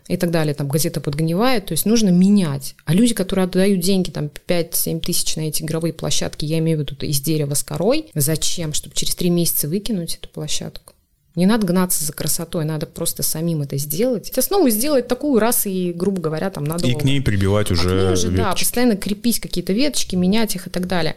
и 0.07 0.17
так 0.17 0.29
далее, 0.29 0.53
там 0.53 0.67
газета 0.67 1.01
подгнивает, 1.01 1.65
то 1.67 1.71
есть 1.71 1.85
нужно 1.85 2.09
менять. 2.09 2.75
А 2.85 2.93
люди, 2.93 3.13
которые 3.13 3.45
отдают 3.45 3.79
деньги, 3.79 4.11
там 4.11 4.29
5-7 4.47 4.99
тысяч 4.99 5.35
на 5.35 5.41
эти 5.41 5.63
игровые 5.63 5.93
площадки, 5.93 6.45
я 6.45 6.59
имею 6.59 6.77
в 6.77 6.81
виду 6.81 6.95
из 7.05 7.21
дерева 7.21 7.53
с 7.53 7.63
корой, 7.63 8.11
зачем? 8.13 8.73
Чтобы 8.73 8.95
через 8.95 9.15
три 9.15 9.29
месяца 9.29 9.67
выкинуть 9.67 10.15
эту 10.15 10.29
площадку. 10.29 10.93
Не 11.35 11.45
надо 11.45 11.67
гнаться 11.67 12.03
за 12.03 12.13
красотой, 12.13 12.63
надо 12.63 12.85
просто 12.85 13.21
самим 13.21 13.61
это 13.61 13.77
сделать. 13.77 14.35
Основу 14.37 14.69
сделать 14.69 15.07
такую 15.07 15.39
раз 15.39 15.65
и, 15.65 15.91
грубо 15.93 16.21
говоря, 16.21 16.49
там 16.49 16.63
надо... 16.63 16.87
И 16.87 16.93
к 16.93 17.03
ней 17.03 17.21
прибивать 17.21 17.71
уже, 17.71 18.09
а 18.09 18.13
уже 18.13 18.31
Да, 18.31 18.53
постоянно 18.53 18.95
крепить 18.95 19.41
какие-то 19.41 19.73
веточки, 19.73 20.15
менять 20.15 20.55
их 20.55 20.67
и 20.67 20.69
так 20.69 20.87
далее. 20.87 21.15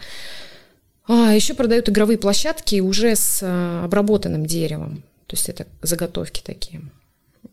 А, 1.07 1.33
еще 1.33 1.55
продают 1.55 1.89
игровые 1.89 2.19
площадки 2.19 2.81
уже 2.81 3.15
с 3.15 3.41
а, 3.43 3.85
обработанным 3.85 4.45
деревом. 4.45 5.05
То 5.29 5.37
есть 5.37 5.49
это 5.49 5.67
заготовки 5.83 6.43
такие. 6.45 6.83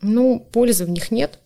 Ну, 0.01 0.45
пользы 0.51 0.85
в 0.85 0.89
них 0.89 1.11
нет. 1.11 1.39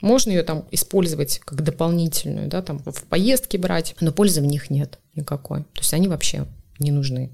Можно 0.00 0.30
ее 0.30 0.42
там 0.42 0.64
использовать 0.70 1.40
как 1.44 1.62
дополнительную, 1.62 2.48
да, 2.48 2.62
там 2.62 2.78
в 2.84 3.04
поездке 3.04 3.58
брать, 3.58 3.94
но 4.00 4.12
пользы 4.12 4.40
в 4.40 4.46
них 4.46 4.70
нет 4.70 4.98
никакой. 5.14 5.60
То 5.60 5.80
есть 5.80 5.94
они 5.94 6.08
вообще 6.08 6.46
не 6.78 6.90
нужны. 6.90 7.30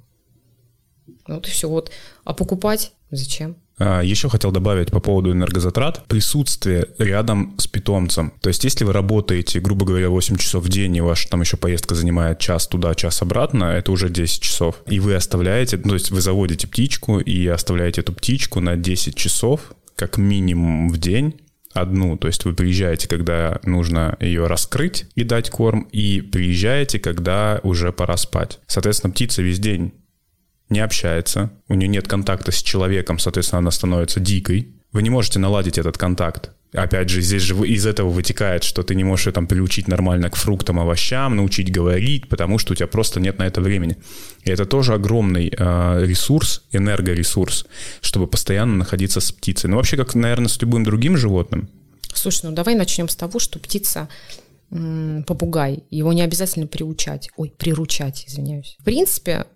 Вот 1.27 1.47
и 1.47 1.51
все. 1.51 1.69
Вот. 1.69 1.91
А 2.25 2.33
покупать 2.33 2.93
зачем? 3.11 3.57
А, 3.79 4.03
Еще 4.03 4.29
хотел 4.29 4.51
добавить 4.51 4.91
по 4.91 5.01
поводу 5.01 5.33
энергозатрат. 5.33 6.05
Присутствие 6.09 6.89
рядом 6.99 7.55
с 7.59 7.67
питомцем. 7.67 8.33
То 8.41 8.49
есть, 8.49 8.65
если 8.65 8.85
вы 8.85 8.93
работаете, 8.93 9.61
грубо 9.61 9.87
говоря, 9.87 10.11
8 10.11 10.37
часов 10.37 10.65
в 10.65 10.69
день, 10.69 10.97
и 10.97 11.01
ваша 11.01 11.29
там 11.29 11.41
еще 11.41 11.57
поездка 11.57 11.95
занимает 11.95 12.39
час 12.39 12.67
туда, 12.67 12.95
час 12.95 13.23
обратно, 13.23 13.65
это 13.65 13.93
уже 13.93 14.09
10 14.09 14.43
часов. 14.43 14.83
И 14.87 15.01
вы 15.01 15.15
оставляете, 15.15 15.77
ну, 15.77 15.91
то 15.91 15.95
есть 15.95 16.11
вы 16.11 16.21
заводите 16.21 16.67
птичку 16.67 17.21
и 17.21 17.47
оставляете 17.47 18.01
эту 18.01 18.13
птичку 18.13 18.61
на 18.61 18.77
10 18.77 19.15
часов, 19.15 19.73
как 19.95 20.19
минимум 20.19 20.89
в 20.89 20.99
день, 20.99 21.41
одну, 21.73 22.17
то 22.17 22.27
есть 22.29 22.45
вы 22.45 22.55
приезжаете, 22.55 23.09
когда 23.09 23.61
нужно 23.65 24.17
ее 24.21 24.47
раскрыть 24.47 25.07
и 25.15 25.23
дать 25.23 25.51
корм, 25.51 25.83
и 25.93 26.21
приезжаете, 26.21 26.99
когда 26.99 27.61
уже 27.63 27.93
пора 27.93 28.17
спать. 28.17 28.59
Соответственно, 28.67 29.13
птица 29.13 29.43
весь 29.43 29.59
день 29.59 29.93
не 30.69 30.81
общается, 30.81 31.51
у 31.69 31.75
нее 31.75 31.89
нет 31.89 32.09
контакта 32.09 32.53
с 32.53 32.63
человеком, 32.63 33.19
соответственно, 33.19 33.61
она 33.61 33.71
становится 33.71 34.21
дикой. 34.21 34.75
Вы 34.93 35.03
не 35.03 35.11
можете 35.11 35.39
наладить 35.39 35.79
этот 35.79 35.99
контакт. 35.99 36.51
Опять 36.73 37.09
же, 37.09 37.23
здесь 37.23 37.43
же 37.43 37.55
из 37.67 37.87
этого 37.87 38.11
вытекает, 38.11 38.63
что 38.63 38.83
ты 38.83 38.95
не 38.95 39.03
можешь 39.03 39.27
ее 39.27 39.33
там 39.33 39.47
приучить 39.47 39.89
нормально 39.89 40.29
к 40.29 40.37
фруктам, 40.37 40.79
овощам, 40.79 41.35
научить 41.35 41.73
говорить, 41.73 42.29
потому 42.29 42.59
что 42.59 42.73
у 42.73 42.77
тебя 42.77 42.87
просто 42.87 43.21
нет 43.21 43.39
на 43.39 43.45
это 43.45 43.63
времени. 43.63 43.97
И 44.45 44.51
это 44.51 44.67
тоже 44.67 44.93
огромный 44.93 45.49
э, 45.49 46.05
ресурс, 46.05 46.65
энергоресурс, 46.73 47.65
чтобы 48.03 48.27
постоянно 48.27 48.77
находиться 48.77 49.21
с 49.21 49.33
птицей. 49.33 49.71
Ну, 49.71 49.77
вообще, 49.77 49.97
как, 49.97 50.15
наверное, 50.15 50.49
с 50.49 50.61
любым 50.61 50.85
другим 50.85 51.17
животным. 51.17 51.71
Слушай, 52.13 52.47
ну 52.47 52.53
давай 52.53 52.75
начнем 52.75 53.09
с 53.09 53.17
того, 53.17 53.39
что 53.39 53.59
птица 53.59 54.09
попугай, 55.27 55.85
его 55.91 56.13
не 56.13 56.21
обязательно 56.21 56.67
приучать, 56.67 57.31
ой, 57.37 57.53
приручать, 57.57 58.27
извиняюсь. 58.29 58.77
В 58.79 58.85
принципе, 58.85 59.47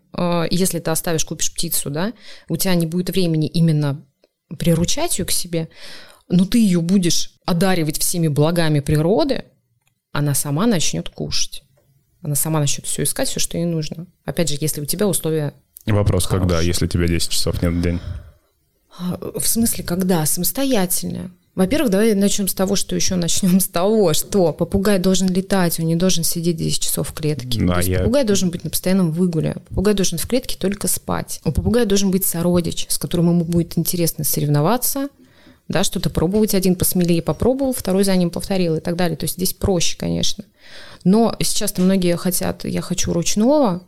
если 0.50 0.78
ты 0.78 0.90
оставишь, 0.90 1.24
купишь 1.24 1.52
птицу, 1.52 1.90
да, 1.90 2.12
у 2.48 2.56
тебя 2.56 2.74
не 2.74 2.86
будет 2.86 3.10
времени 3.10 3.46
именно 3.46 4.04
приручать 4.58 5.18
ее 5.18 5.24
к 5.24 5.30
себе, 5.30 5.68
но 6.28 6.44
ты 6.44 6.58
ее 6.58 6.80
будешь 6.80 7.34
одаривать 7.44 7.98
всеми 7.98 8.28
благами 8.28 8.80
природы, 8.80 9.44
она 10.12 10.34
сама 10.34 10.66
начнет 10.66 11.08
кушать. 11.08 11.64
Она 12.20 12.34
сама 12.34 12.60
начнет 12.60 12.86
все 12.86 13.02
искать, 13.02 13.28
все, 13.28 13.40
что 13.40 13.58
ей 13.58 13.64
нужно. 13.64 14.06
Опять 14.24 14.48
же, 14.48 14.56
если 14.60 14.80
у 14.80 14.84
тебя 14.84 15.08
условия 15.08 15.54
Вопрос, 15.86 16.26
хорошие. 16.26 16.48
когда, 16.48 16.60
если 16.60 16.86
тебе 16.86 17.08
10 17.08 17.30
часов 17.30 17.60
нет 17.62 17.72
в 17.72 17.82
день? 17.82 17.98
А, 18.96 19.18
в 19.38 19.46
смысле, 19.46 19.82
когда? 19.82 20.24
Самостоятельно. 20.26 21.32
Во-первых, 21.54 21.90
давай 21.90 22.14
начнем 22.14 22.48
с 22.48 22.54
того, 22.54 22.76
что 22.76 22.96
еще 22.96 23.14
начнем 23.16 23.60
с 23.60 23.66
того, 23.66 24.14
что 24.14 24.52
попугай 24.52 24.98
должен 24.98 25.28
летать, 25.28 25.78
он 25.80 25.86
не 25.86 25.96
должен 25.96 26.24
сидеть 26.24 26.56
10 26.56 26.82
часов 26.82 27.10
в 27.10 27.12
клетке. 27.12 27.60
Да, 27.60 27.74
То 27.74 27.78
есть 27.80 27.88
я... 27.90 27.98
попугай 27.98 28.24
должен 28.24 28.50
быть 28.50 28.64
на 28.64 28.70
постоянном 28.70 29.12
выгуле. 29.12 29.56
Попугай 29.68 29.92
должен 29.94 30.16
в 30.16 30.26
клетке 30.26 30.56
только 30.58 30.88
спать. 30.88 31.40
У 31.44 31.52
попугая 31.52 31.84
должен 31.84 32.10
быть 32.10 32.24
сородич, 32.24 32.86
с 32.88 32.96
которым 32.96 33.28
ему 33.28 33.44
будет 33.44 33.76
интересно 33.76 34.24
соревноваться, 34.24 35.08
да, 35.72 35.82
что-то 35.82 36.10
пробовать. 36.10 36.54
Один 36.54 36.76
посмелее 36.76 37.22
попробовал, 37.22 37.72
второй 37.72 38.04
за 38.04 38.14
ним 38.14 38.30
повторил 38.30 38.76
и 38.76 38.80
так 38.80 38.94
далее. 38.96 39.16
То 39.16 39.24
есть 39.24 39.34
здесь 39.34 39.52
проще, 39.52 39.96
конечно. 39.98 40.44
Но 41.04 41.34
сейчас-то 41.40 41.82
многие 41.82 42.16
хотят, 42.16 42.64
я 42.64 42.80
хочу 42.80 43.12
ручного. 43.12 43.82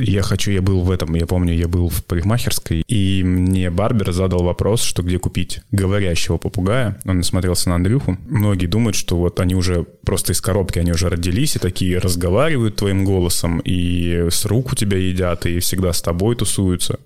Я 0.00 0.22
хочу, 0.22 0.50
я 0.50 0.62
был 0.62 0.80
в 0.80 0.90
этом, 0.90 1.14
я 1.14 1.26
помню, 1.26 1.54
я 1.54 1.68
был 1.68 1.88
в 1.88 2.04
парикмахерской, 2.04 2.82
и 2.88 3.22
мне 3.22 3.70
барбер 3.70 4.12
задал 4.12 4.42
вопрос, 4.42 4.82
что 4.82 5.02
где 5.02 5.18
купить 5.18 5.60
говорящего 5.70 6.38
попугая. 6.38 6.98
Он 7.04 7.22
смотрелся 7.22 7.68
на 7.68 7.76
Андрюху. 7.76 8.18
Многие 8.28 8.66
думают, 8.66 8.96
что 8.96 9.16
вот 9.16 9.38
они 9.38 9.54
уже 9.54 9.84
просто 10.04 10.32
из 10.32 10.40
коробки, 10.40 10.78
они 10.80 10.92
уже 10.92 11.08
родились, 11.08 11.56
и 11.56 11.60
такие 11.60 11.98
разговаривают 11.98 12.76
твоим 12.76 13.04
голосом, 13.04 13.60
и 13.60 14.28
с 14.30 14.44
рук 14.44 14.72
у 14.72 14.76
тебя 14.76 14.98
едят, 14.98 15.46
и 15.46 15.60
всегда 15.60 15.92
с 15.92 16.02
тобой 16.02 16.34
тусуются. 16.36 16.98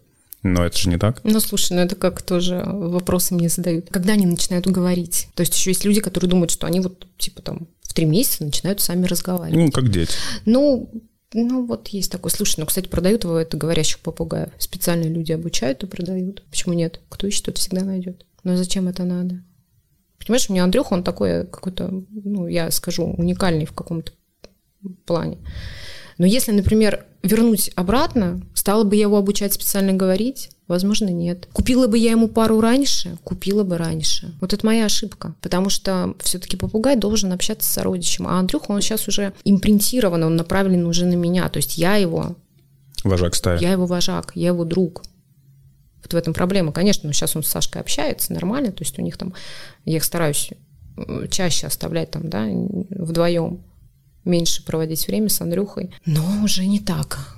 Но 0.42 0.64
это 0.64 0.78
же 0.78 0.88
не 0.88 0.98
так. 0.98 1.20
Ну, 1.24 1.40
слушай, 1.40 1.72
ну 1.72 1.80
это 1.80 1.96
как 1.96 2.22
тоже 2.22 2.62
вопросы 2.64 3.34
мне 3.34 3.48
задают. 3.48 3.88
Когда 3.90 4.12
они 4.12 4.26
начинают 4.26 4.66
говорить? 4.66 5.28
То 5.34 5.40
есть 5.40 5.54
еще 5.54 5.70
есть 5.70 5.84
люди, 5.84 6.00
которые 6.00 6.30
думают, 6.30 6.50
что 6.50 6.66
они 6.66 6.80
вот 6.80 7.06
типа 7.18 7.42
там 7.42 7.68
в 7.82 7.92
три 7.92 8.04
месяца 8.04 8.44
начинают 8.44 8.80
сами 8.80 9.06
разговаривать. 9.06 9.58
Ну, 9.58 9.72
как 9.72 9.90
дети. 9.90 10.12
Ну, 10.44 10.90
ну, 11.34 11.66
вот 11.66 11.88
есть 11.88 12.12
такой. 12.12 12.30
Слушай, 12.30 12.60
ну, 12.60 12.66
кстати, 12.66 12.88
продают 12.88 13.24
его 13.24 13.36
это 13.36 13.56
говорящих 13.56 13.98
попугаев. 13.98 14.50
Специальные 14.58 15.10
люди 15.10 15.32
обучают 15.32 15.82
и 15.82 15.86
продают. 15.86 16.44
Почему 16.50 16.74
нет? 16.74 17.00
Кто 17.08 17.26
ищет, 17.26 17.46
тот 17.46 17.58
всегда 17.58 17.82
найдет. 17.84 18.24
Но 18.44 18.56
зачем 18.56 18.88
это 18.88 19.04
надо? 19.04 19.42
Понимаешь, 20.18 20.48
у 20.48 20.52
меня 20.52 20.64
Андрюха, 20.64 20.94
он 20.94 21.04
такой 21.04 21.46
какой-то, 21.46 22.04
ну, 22.10 22.46
я 22.46 22.70
скажу, 22.70 23.04
уникальный 23.04 23.66
в 23.66 23.72
каком-то 23.72 24.12
плане. 25.04 25.38
Но 26.16 26.26
если, 26.26 26.52
например, 26.52 27.06
вернуть 27.22 27.70
обратно, 27.74 28.40
стала 28.54 28.84
бы 28.84 28.96
я 28.96 29.02
его 29.02 29.16
обучать 29.16 29.52
специально 29.54 29.92
говорить? 29.92 30.50
Возможно, 30.66 31.08
нет. 31.08 31.48
Купила 31.52 31.86
бы 31.86 31.96
я 31.96 32.10
ему 32.10 32.28
пару 32.28 32.60
раньше? 32.60 33.16
Купила 33.24 33.64
бы 33.64 33.78
раньше. 33.78 34.34
Вот 34.40 34.52
это 34.52 34.66
моя 34.66 34.84
ошибка. 34.84 35.34
Потому 35.40 35.70
что 35.70 36.14
все-таки 36.20 36.58
попугай 36.58 36.94
должен 36.96 37.32
общаться 37.32 37.68
с 37.68 37.72
сородичем. 37.72 38.28
А 38.28 38.38
Андрюха, 38.38 38.72
он 38.72 38.82
сейчас 38.82 39.08
уже 39.08 39.32
импринтирован, 39.44 40.22
он 40.24 40.36
направлен 40.36 40.86
уже 40.86 41.06
на 41.06 41.14
меня. 41.14 41.48
То 41.48 41.56
есть 41.56 41.78
я 41.78 41.96
его... 41.96 42.36
Вожак 43.02 43.34
стаи. 43.34 43.62
Я 43.62 43.72
его 43.72 43.86
вожак, 43.86 44.32
я 44.34 44.48
его 44.48 44.64
друг. 44.64 45.02
Вот 46.02 46.12
в 46.12 46.16
этом 46.16 46.34
проблема. 46.34 46.72
Конечно, 46.72 47.06
ну, 47.06 47.14
сейчас 47.14 47.34
он 47.34 47.42
с 47.42 47.48
Сашкой 47.48 47.80
общается 47.80 48.34
нормально, 48.34 48.70
то 48.70 48.82
есть 48.82 48.98
у 48.98 49.02
них 49.02 49.16
там, 49.16 49.32
я 49.84 49.96
их 49.96 50.04
стараюсь 50.04 50.50
чаще 51.30 51.66
оставлять 51.66 52.10
там, 52.10 52.28
да, 52.28 52.46
вдвоем, 52.90 53.62
меньше 54.28 54.64
проводить 54.64 55.06
время 55.06 55.28
с 55.28 55.40
Андрюхой. 55.40 55.90
Но 56.06 56.24
уже 56.44 56.66
не 56.66 56.80
так, 56.80 57.36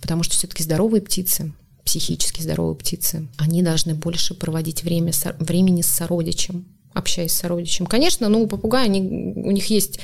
потому 0.00 0.22
что 0.22 0.34
все-таки 0.34 0.62
здоровые 0.62 1.00
птицы, 1.00 1.52
психически 1.84 2.42
здоровые 2.42 2.76
птицы, 2.76 3.28
они 3.38 3.62
должны 3.62 3.94
больше 3.94 4.34
проводить 4.34 4.82
время, 4.82 5.12
времени 5.38 5.82
с 5.82 5.88
сородичем, 5.88 6.66
общаясь 6.92 7.32
с 7.32 7.38
сородичем. 7.38 7.86
Конечно, 7.86 8.28
ну, 8.28 8.42
у 8.42 8.46
попугая 8.46 8.84
они, 8.84 9.00
у 9.36 9.50
них 9.50 9.66
есть 9.66 9.98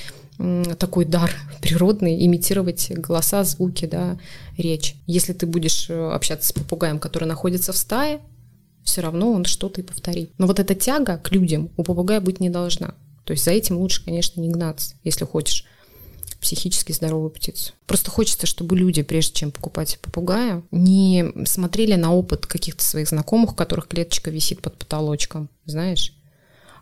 такой 0.78 1.04
дар 1.04 1.34
природный 1.60 2.24
имитировать 2.24 2.92
голоса, 2.92 3.42
звуки, 3.42 3.86
да, 3.86 4.18
речь. 4.56 4.94
Если 5.06 5.32
ты 5.32 5.46
будешь 5.46 5.90
э, 5.90 6.10
общаться 6.10 6.48
с 6.48 6.52
попугаем, 6.52 7.00
который 7.00 7.24
находится 7.24 7.72
в 7.72 7.76
стае, 7.76 8.20
все 8.84 9.00
равно 9.00 9.32
он 9.32 9.44
что-то 9.44 9.80
и 9.80 9.84
повторит. 9.84 10.30
Но 10.38 10.46
вот 10.46 10.60
эта 10.60 10.76
тяга 10.76 11.18
к 11.18 11.32
людям 11.32 11.70
у 11.76 11.82
попугая 11.82 12.20
быть 12.20 12.38
не 12.38 12.50
должна. 12.50 12.94
То 13.24 13.32
есть 13.32 13.44
за 13.44 13.50
этим 13.50 13.78
лучше, 13.78 14.04
конечно, 14.04 14.40
не 14.40 14.48
гнаться, 14.48 14.94
если 15.02 15.24
хочешь 15.24 15.64
психически 16.48 16.92
здоровую 16.92 17.28
птицу. 17.28 17.74
Просто 17.86 18.10
хочется, 18.10 18.46
чтобы 18.46 18.74
люди, 18.74 19.02
прежде 19.02 19.34
чем 19.34 19.50
покупать 19.50 19.98
попугая, 20.00 20.62
не 20.70 21.26
смотрели 21.44 21.94
на 21.94 22.14
опыт 22.14 22.46
каких-то 22.46 22.82
своих 22.82 23.08
знакомых, 23.08 23.52
у 23.52 23.54
которых 23.54 23.86
клеточка 23.86 24.30
висит 24.30 24.62
под 24.62 24.78
потолочком, 24.78 25.50
знаешь, 25.66 26.14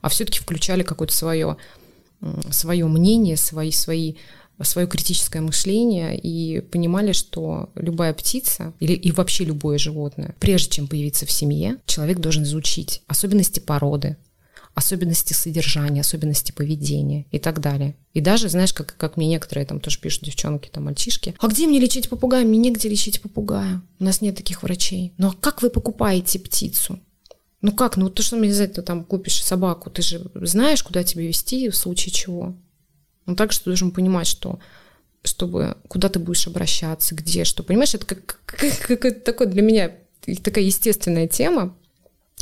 а 0.02 0.09
все-таки 0.09 0.38
включали 0.38 0.85
какое-то 0.85 1.12
свое, 1.12 1.57
свое 2.50 2.87
мнение, 2.87 3.37
свои, 3.37 3.72
свои 3.72 4.14
свое 4.62 4.87
критическое 4.87 5.40
мышление 5.40 6.16
и 6.16 6.61
понимали, 6.61 7.11
что 7.11 7.68
любая 7.74 8.14
птица 8.14 8.72
или 8.79 8.92
и 8.92 9.11
вообще 9.11 9.44
любое 9.44 9.79
животное, 9.79 10.35
прежде 10.38 10.70
чем 10.70 10.87
появиться 10.87 11.26
в 11.26 11.31
семье, 11.31 11.79
человек 11.87 12.20
должен 12.20 12.44
изучить 12.44 13.02
особенности 13.09 13.59
породы, 13.59 14.16
особенности 14.76 15.32
содержания, 15.32 16.02
особенности 16.02 16.52
поведения 16.52 17.24
и 17.30 17.38
так 17.38 17.60
далее. 17.60 17.96
И 18.12 18.20
даже, 18.20 18.50
знаешь, 18.50 18.74
как, 18.74 18.94
как 18.98 19.16
мне 19.16 19.26
некоторые 19.26 19.64
там 19.64 19.80
тоже 19.80 19.98
пишут, 19.98 20.24
девчонки, 20.24 20.68
там, 20.68 20.84
мальчишки, 20.84 21.34
а 21.38 21.48
где 21.48 21.66
мне 21.66 21.80
лечить 21.80 22.10
попугая? 22.10 22.44
Мне 22.44 22.58
негде 22.58 22.90
лечить 22.90 23.22
попугая. 23.22 23.80
У 23.98 24.04
нас 24.04 24.20
нет 24.20 24.36
таких 24.36 24.62
врачей. 24.62 25.14
Ну 25.16 25.30
а 25.30 25.34
как 25.40 25.62
вы 25.62 25.70
покупаете 25.70 26.38
птицу? 26.38 27.00
Ну 27.62 27.72
как? 27.72 27.96
Ну 27.96 28.10
то, 28.10 28.22
что 28.22 28.36
мне 28.36 28.52
за 28.52 28.64
это 28.64 28.82
там 28.82 29.02
купишь 29.02 29.42
собаку, 29.42 29.88
ты 29.88 30.02
же 30.02 30.30
знаешь, 30.34 30.82
куда 30.82 31.02
тебе 31.02 31.26
вести 31.26 31.70
в 31.70 31.76
случае 31.76 32.12
чего. 32.12 32.54
Ну 33.24 33.34
также 33.34 33.60
ты 33.60 33.64
должен 33.64 33.90
понимать, 33.92 34.26
что 34.26 34.58
чтобы 35.24 35.78
куда 35.88 36.10
ты 36.10 36.18
будешь 36.18 36.46
обращаться, 36.46 37.14
где, 37.14 37.44
что. 37.44 37.62
Понимаешь, 37.62 37.94
это 37.94 38.04
как, 38.04 38.40
как, 38.44 39.00
как 39.00 39.24
такое 39.24 39.48
для 39.48 39.62
меня 39.62 39.90
такая 40.42 40.64
естественная 40.64 41.28
тема. 41.28 41.74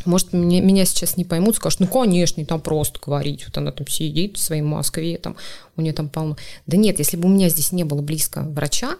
Может, 0.06 0.32
меня, 0.32 0.60
меня 0.60 0.84
сейчас 0.84 1.16
не 1.16 1.24
поймут, 1.24 1.56
скажут, 1.56 1.80
ну, 1.80 1.86
конечно, 1.86 2.44
там 2.44 2.60
просто 2.60 2.98
говорить. 3.00 3.44
Вот 3.46 3.56
она 3.58 3.72
там 3.72 3.86
сидит 3.86 4.36
в 4.36 4.40
своей 4.40 4.62
Москве, 4.62 5.18
там, 5.18 5.36
у 5.76 5.82
нее 5.82 5.92
там 5.92 6.08
полно. 6.08 6.36
Да 6.66 6.76
нет, 6.76 6.98
если 6.98 7.16
бы 7.16 7.28
у 7.28 7.32
меня 7.32 7.48
здесь 7.48 7.72
не 7.72 7.84
было 7.84 8.02
близко 8.02 8.42
врача, 8.42 8.96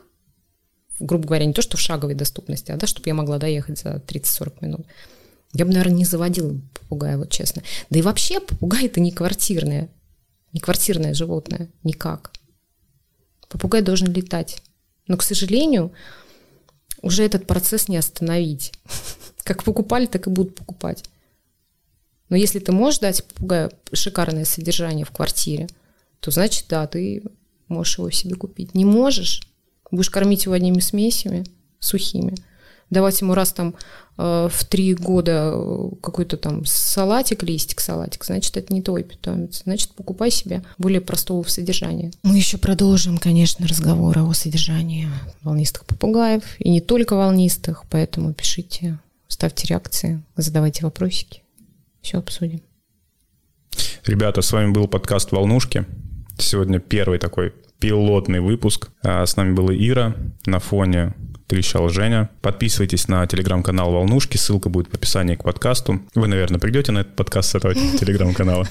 грубо 1.01 1.27
говоря, 1.27 1.45
не 1.45 1.53
то, 1.53 1.63
что 1.63 1.77
в 1.77 1.81
шаговой 1.81 2.15
доступности, 2.15 2.71
а 2.71 2.77
да, 2.77 2.87
чтобы 2.87 3.09
я 3.09 3.15
могла 3.15 3.39
доехать 3.39 3.79
за 3.79 4.03
30-40 4.07 4.53
минут, 4.61 4.87
я 5.53 5.65
бы, 5.65 5.73
наверное, 5.73 5.99
не 5.99 6.05
заводила 6.05 6.61
попугая, 6.75 7.17
вот 7.17 7.31
честно. 7.31 7.63
Да 7.91 7.99
и 7.99 8.03
вообще 8.03 8.41
попугай– 8.41 8.87
это 8.87 9.01
не 9.01 9.13
квартирное, 9.13 9.89
не 10.53 10.61
квартирное 10.61 11.15
животное, 11.15 11.69
никак. 11.85 12.33
Попугай 13.49 13.83
должен 13.83 14.13
летать. 14.13 14.63
Но, 15.07 15.17
к 15.17 15.23
сожалению, 15.23 15.93
уже 17.03 17.23
этот 17.25 17.47
процесс 17.47 17.89
не 17.89 17.97
остановить. 17.97 18.73
Как 19.45 19.63
покупали, 19.63 20.07
так 20.07 20.27
и 20.27 20.31
будут 20.31 20.55
покупать. 20.55 21.05
Но 22.29 22.37
если 22.37 22.59
ты 22.59 22.73
можешь 22.73 23.01
дать 23.01 23.25
попугаю 23.25 23.71
шикарное 23.93 24.45
содержание 24.45 25.05
в 25.05 25.11
квартире, 25.11 25.69
то 26.21 26.31
значит, 26.31 26.67
да, 26.69 26.87
ты 26.87 27.23
можешь 27.69 27.99
его 27.99 28.11
себе 28.11 28.35
купить. 28.35 28.75
Не 28.75 28.85
можешь, 28.85 29.43
будешь 29.91 30.11
кормить 30.11 30.47
его 30.47 30.55
одними 30.55 30.81
смесями 30.81 31.45
сухими– 31.79 32.35
давать 32.91 33.21
ему 33.21 33.35
раз 33.35 33.53
там 33.53 33.75
э, 34.17 34.49
в 34.51 34.65
три 34.65 34.95
года 34.95 35.53
э, 35.55 35.91
какой-то 36.01 36.37
там 36.37 36.65
салатик, 36.65 37.43
листик, 37.43 37.81
салатик, 37.81 38.25
значит, 38.25 38.57
это 38.57 38.73
не 38.73 38.83
твой 38.83 39.03
питомец. 39.03 39.63
Значит, 39.65 39.91
покупай 39.91 40.31
себе 40.31 40.63
более 40.79 41.01
простого 41.01 41.43
в 41.43 41.51
содержании. 41.51 42.13
Мы 42.23 42.37
еще 42.37 42.57
продолжим, 42.57 43.19
конечно, 43.19 43.67
разговор 43.67 44.19
о 44.19 44.33
содержании 44.33 45.09
волнистых 45.43 45.85
попугаев. 45.85 46.43
И 46.59 46.71
не 46.71 46.81
только 46.81 47.15
волнистых, 47.15 47.85
поэтому 47.91 48.33
пишите, 48.33 48.99
ставьте 49.29 49.67
реакции, 49.67 50.23
задавайте 50.37 50.85
вопросики. 50.85 51.43
Все 52.03 52.19
обсудим. 52.19 52.61
Ребята, 54.05 54.43
с 54.43 54.53
вами 54.53 54.71
был 54.73 54.89
подкаст 54.89 55.33
«Волнушки». 55.33 55.87
Сегодня 56.39 56.79
первый 56.79 57.19
такой 57.19 57.55
пилотный 57.79 58.41
выпуск. 58.41 58.91
А 59.03 59.25
с 59.25 59.37
нами 59.37 59.55
была 59.55 59.75
Ира 59.75 60.15
на 60.47 60.59
фоне 60.59 61.15
трещал 61.47 61.89
Женя. 61.89 62.31
Подписывайтесь 62.41 63.09
на 63.09 63.27
телеграм-канал 63.27 63.93
Волнушки, 63.93 64.37
ссылка 64.37 64.69
будет 64.69 64.89
в 64.89 64.95
описании 64.95 65.35
к 65.35 65.45
подкасту. 65.45 66.03
Вы, 66.15 66.27
наверное, 66.27 66.59
придете 66.59 66.93
на 66.93 67.01
этот 67.01 67.17
подкаст 67.17 67.51
с 67.51 67.55
этого 67.55 67.75
телеграм-канала. 67.99 68.67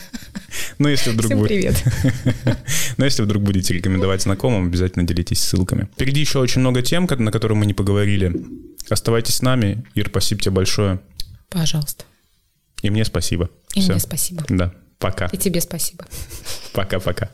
Но 0.80 0.90
если 0.90 1.12
вдруг 1.12 1.32
Всем 1.32 1.44
привет. 1.44 1.84
Но 2.98 3.06
если 3.06 3.24
вдруг 3.24 3.44
будете 3.44 3.74
рекомендовать 3.74 4.22
знакомым, 4.22 4.68
обязательно 4.68 5.06
делитесь 5.06 5.42
ссылками. 5.42 5.90
Впереди 5.94 6.22
еще 6.22 6.40
очень 6.40 6.62
много 6.62 6.82
тем, 6.82 7.08
на 7.10 7.32
которые 7.32 7.58
мы 7.58 7.66
не 7.66 7.74
поговорили. 7.74 8.34
Оставайтесь 8.90 9.36
с 9.36 9.42
нами. 9.42 9.86
Ир, 9.96 10.08
спасибо 10.10 10.42
тебе 10.42 10.52
большое. 10.52 11.00
Пожалуйста. 11.50 12.06
И 12.82 12.90
мне 12.90 13.06
спасибо. 13.06 13.50
И 13.74 13.82
Все. 13.82 13.92
мне 13.92 14.00
спасибо. 14.00 14.44
Да. 14.50 14.74
Пока. 15.00 15.28
И 15.28 15.38
тебе 15.38 15.62
спасибо. 15.62 16.06
Пока-пока. 16.74 17.30